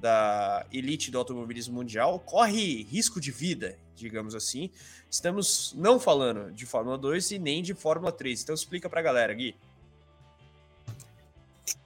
[0.00, 4.70] da elite do automobilismo mundial corre risco de vida, digamos assim.
[5.10, 8.42] Estamos não falando de Fórmula 2 e nem de Fórmula 3.
[8.42, 9.54] Então explica para a galera, Gui.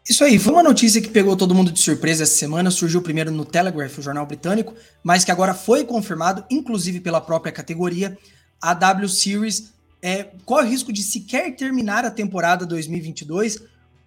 [0.08, 3.30] Isso aí, foi uma notícia que pegou todo mundo de surpresa essa semana, surgiu primeiro
[3.30, 8.16] no Telegraph, o jornal britânico, mas que agora foi confirmado, inclusive pela própria categoria,
[8.60, 13.62] a W Series é, corre o risco de sequer terminar a temporada 2022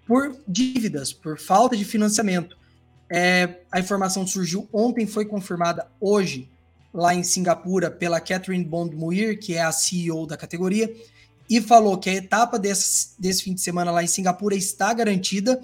[0.05, 2.55] por dívidas, por falta de financiamento.
[3.09, 6.49] É, a informação surgiu ontem, foi confirmada hoje
[6.93, 10.93] lá em Singapura pela Catherine Bond Muir, que é a CEO da categoria,
[11.49, 15.61] e falou que a etapa desse, desse fim de semana lá em Singapura está garantida,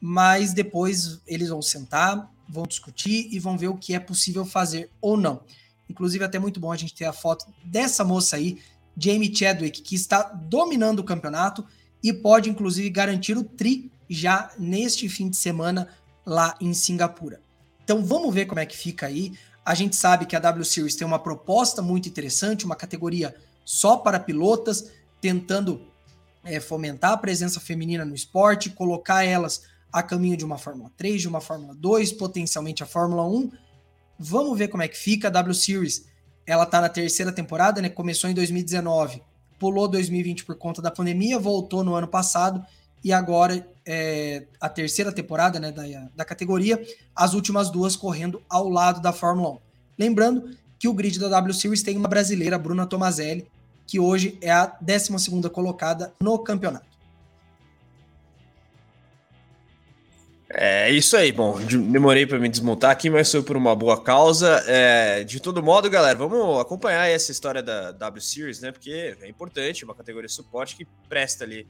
[0.00, 4.90] mas depois eles vão sentar, vão discutir e vão ver o que é possível fazer
[5.00, 5.40] ou não.
[5.88, 8.58] Inclusive, é até muito bom a gente ter a foto dessa moça aí,
[8.96, 11.66] Jamie Chadwick, que está dominando o campeonato
[12.02, 15.88] e pode, inclusive, garantir o tri já neste fim de semana
[16.24, 17.40] lá em Singapura.
[17.82, 19.32] Então vamos ver como é que fica aí.
[19.64, 23.96] A gente sabe que a W Series tem uma proposta muito interessante, uma categoria só
[23.96, 25.80] para pilotas, tentando
[26.44, 29.62] é, fomentar a presença feminina no esporte, colocar elas
[29.92, 33.50] a caminho de uma Fórmula 3, de uma Fórmula 2, potencialmente a Fórmula 1.
[34.18, 35.28] Vamos ver como é que fica.
[35.28, 36.06] A W Series,
[36.46, 37.88] ela tá na terceira temporada, né?
[37.88, 39.22] Começou em 2019,
[39.58, 42.64] pulou 2020 por conta da pandemia, voltou no ano passado
[43.04, 45.82] e agora é, a terceira temporada né, da,
[46.16, 46.82] da categoria,
[47.14, 49.58] as últimas duas correndo ao lado da Fórmula 1.
[49.98, 53.46] Lembrando que o grid da W Series tem uma brasileira, Bruna Tomazelli,
[53.86, 56.94] que hoje é a 12 colocada no campeonato.
[60.56, 61.58] É isso aí, bom,
[61.90, 64.62] demorei para me desmontar aqui, mas foi por uma boa causa.
[64.68, 68.70] É, de todo modo, galera, vamos acompanhar essa história da W Series, né?
[68.70, 71.66] Porque é importante, uma categoria de suporte que presta ali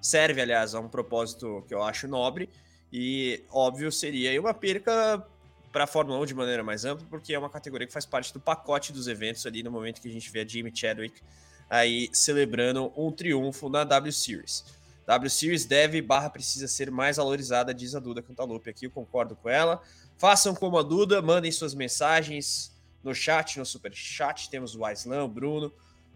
[0.00, 2.48] serve, aliás, a um propósito que eu acho nobre
[2.92, 5.24] e, óbvio, seria uma perca
[5.72, 8.32] para a Fórmula 1 de maneira mais ampla, porque é uma categoria que faz parte
[8.32, 11.20] do pacote dos eventos ali no momento que a gente vê a Jimmy Chadwick
[11.68, 14.64] aí celebrando um triunfo na W Series.
[15.06, 19.36] W Series deve barra precisa ser mais valorizada, diz a Duda Cantalupe aqui, eu concordo
[19.36, 19.80] com ela.
[20.16, 22.72] Façam como a Duda, mandem suas mensagens
[23.02, 25.72] no chat, no super chat, temos o Aislan, o Bruno,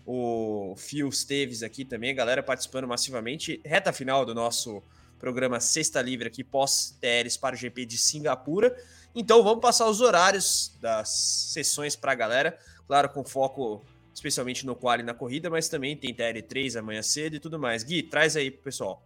[0.07, 3.61] o Fio Esteves aqui também, a galera participando massivamente.
[3.65, 4.83] Reta final do nosso
[5.19, 8.77] programa Sexta Livre aqui, pós-TRs para o GP de Singapura.
[9.15, 11.09] Então vamos passar os horários das
[11.53, 13.85] sessões para a galera, claro, com foco
[14.15, 17.83] especialmente no quali na corrida, mas também tem TR3 amanhã cedo e tudo mais.
[17.83, 19.03] Gui, traz aí pro pessoal.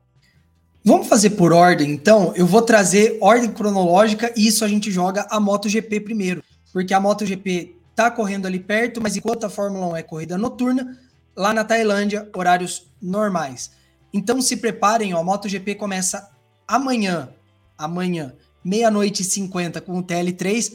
[0.84, 2.32] Vamos fazer por ordem, então.
[2.36, 6.42] Eu vou trazer ordem cronológica e isso a gente joga a MotoGP primeiro,
[6.72, 10.98] porque a MotoGP tá correndo ali perto, mas enquanto a Fórmula 1 é corrida noturna,
[11.34, 13.70] lá na Tailândia, horários normais.
[14.12, 16.30] Então se preparem, ó, a MotoGP começa
[16.68, 17.30] amanhã,
[17.76, 20.74] amanhã, meia-noite e 50 com o TL3,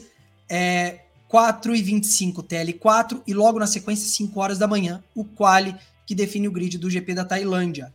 [0.50, 5.74] é 4 e 25 TL4 e logo na sequência 5 horas da manhã o quali
[6.04, 7.92] que define o grid do GP da Tailândia.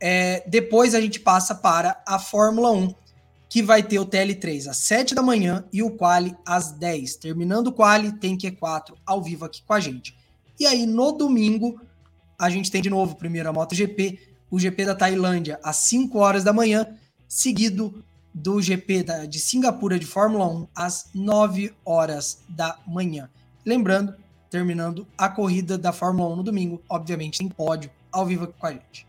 [0.00, 2.94] É, depois a gente passa para a Fórmula 1,
[3.48, 7.16] que vai ter o TL3 às 7 da manhã e o quali às 10.
[7.16, 10.16] Terminando o quali, tem Q4 ao vivo aqui com a gente.
[10.58, 11.80] E aí no domingo
[12.38, 14.18] a gente tem de novo primeiro a MotoGP,
[14.50, 16.86] o GP da Tailândia às 5 horas da manhã,
[17.28, 23.30] seguido do GP da, de Singapura de Fórmula 1 às 9 horas da manhã.
[23.64, 24.14] Lembrando,
[24.50, 28.66] terminando a corrida da Fórmula 1 no domingo, obviamente tem pódio ao vivo aqui com
[28.66, 29.06] a gente.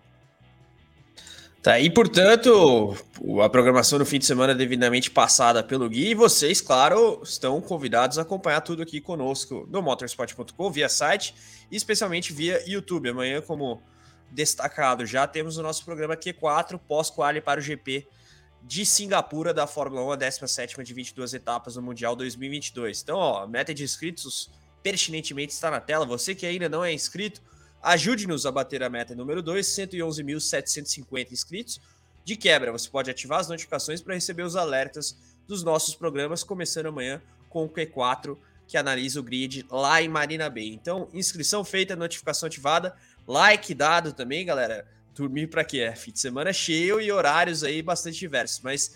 [1.67, 2.95] Tá, e portanto,
[3.43, 7.59] a programação no fim de semana é devidamente passada pelo Gui e vocês, claro, estão
[7.59, 11.35] convidados a acompanhar tudo aqui conosco no motorsport.com, via site
[11.69, 13.09] e especialmente via YouTube.
[13.09, 13.83] Amanhã, como
[14.31, 18.07] destacado, já temos o nosso programa Q4 pós-quali para o GP
[18.63, 23.01] de Singapura da Fórmula 1, a 17 de 22 etapas no Mundial 2022.
[23.01, 24.49] Então, ó, a meta de inscritos
[24.81, 26.05] pertinentemente está na tela.
[26.05, 27.41] Você que ainda não é inscrito,
[27.81, 31.81] ajude-nos a bater a meta número 2, 111.750 inscritos.
[32.23, 35.17] De quebra, você pode ativar as notificações para receber os alertas
[35.47, 40.49] dos nossos programas, começando amanhã com o Q4, que analisa o grid lá em Marina
[40.49, 40.73] Bay.
[40.73, 42.93] Então, inscrição feita, notificação ativada,
[43.25, 45.79] like dado também, galera dormir para quê?
[45.79, 48.95] É fim de semana cheio e horários aí bastante diversos, mas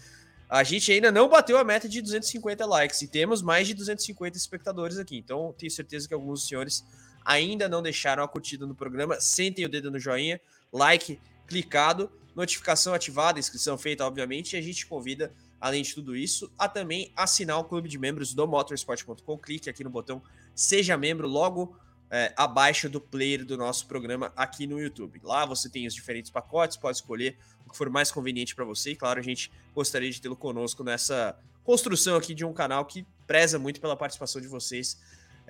[0.50, 4.38] a gente ainda não bateu a meta de 250 likes e temos mais de 250
[4.38, 5.18] espectadores aqui.
[5.18, 6.84] Então, tenho certeza que alguns senhores
[7.24, 9.19] ainda não deixaram a curtida no programa.
[9.19, 10.39] Sentem o dedo no joinha,
[10.72, 16.51] like clicado, notificação ativada, inscrição feita, obviamente, e a gente convida, além de tudo isso,
[16.57, 19.38] a também assinar o clube de membros do motorsport.com.
[19.38, 20.22] Clique aqui no botão
[20.55, 21.76] Seja Membro logo
[22.09, 25.19] é, abaixo do player do nosso programa aqui no YouTube.
[25.24, 28.91] Lá você tem os diferentes pacotes, pode escolher o que for mais conveniente para você.
[28.91, 33.05] E claro, a gente gostaria de tê-lo conosco nessa construção aqui de um canal que
[33.26, 34.99] preza muito pela participação de vocês,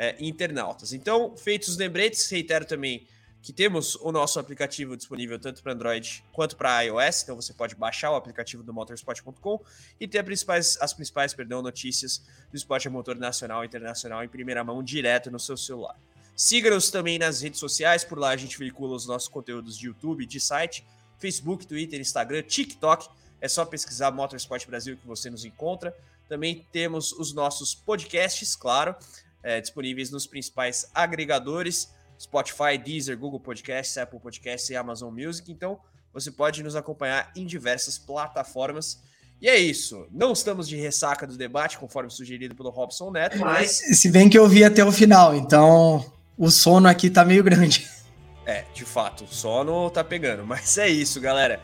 [0.02, 0.94] é, internautas.
[0.94, 3.06] Então, feitos os lembretes, reitero também
[3.40, 7.76] que temos o nosso aplicativo disponível tanto para Android quanto para iOS, então você pode
[7.76, 9.64] baixar o aplicativo do motorsport.com
[10.00, 14.28] e ter principais, as principais perdão, notícias do esporte a motor nacional e internacional em
[14.28, 15.96] primeira mão direto no seu celular.
[16.36, 20.26] Siga-nos também nas redes sociais, por lá a gente veicula os nossos conteúdos de YouTube,
[20.26, 20.84] de site,
[21.20, 23.08] Facebook, Twitter, Instagram, TikTok.
[23.40, 25.96] É só pesquisar Motorsport Brasil que você nos encontra.
[26.28, 28.96] Também temos os nossos podcasts, claro,
[29.44, 31.90] é, disponíveis nos principais agregadores:
[32.20, 35.52] Spotify, Deezer, Google Podcasts, Apple Podcasts e Amazon Music.
[35.52, 35.80] Então,
[36.14, 39.00] você pode nos acompanhar em diversas plataformas.
[39.42, 40.06] E é isso.
[40.12, 43.72] Não estamos de ressaca do debate, conforme sugerido pelo Robson Neto, mas.
[43.72, 46.06] Se bem que eu vi até o final, então
[46.38, 47.88] o sono aqui tá meio grande.
[48.44, 50.44] É, de fato, o sono tá pegando.
[50.44, 51.62] Mas é isso, galera.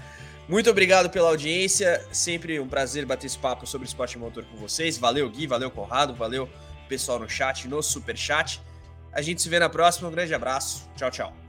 [0.48, 2.06] Muito obrigado pela audiência.
[2.12, 4.96] Sempre um prazer bater esse papo sobre esporte motor com vocês.
[4.96, 6.48] Valeu, Gui, valeu, Conrado, valeu
[6.88, 8.62] pessoal no chat, no super chat.
[9.14, 10.08] A gente se vê na próxima.
[10.10, 10.88] Um grande abraço.
[10.96, 11.47] Tchau, tchau.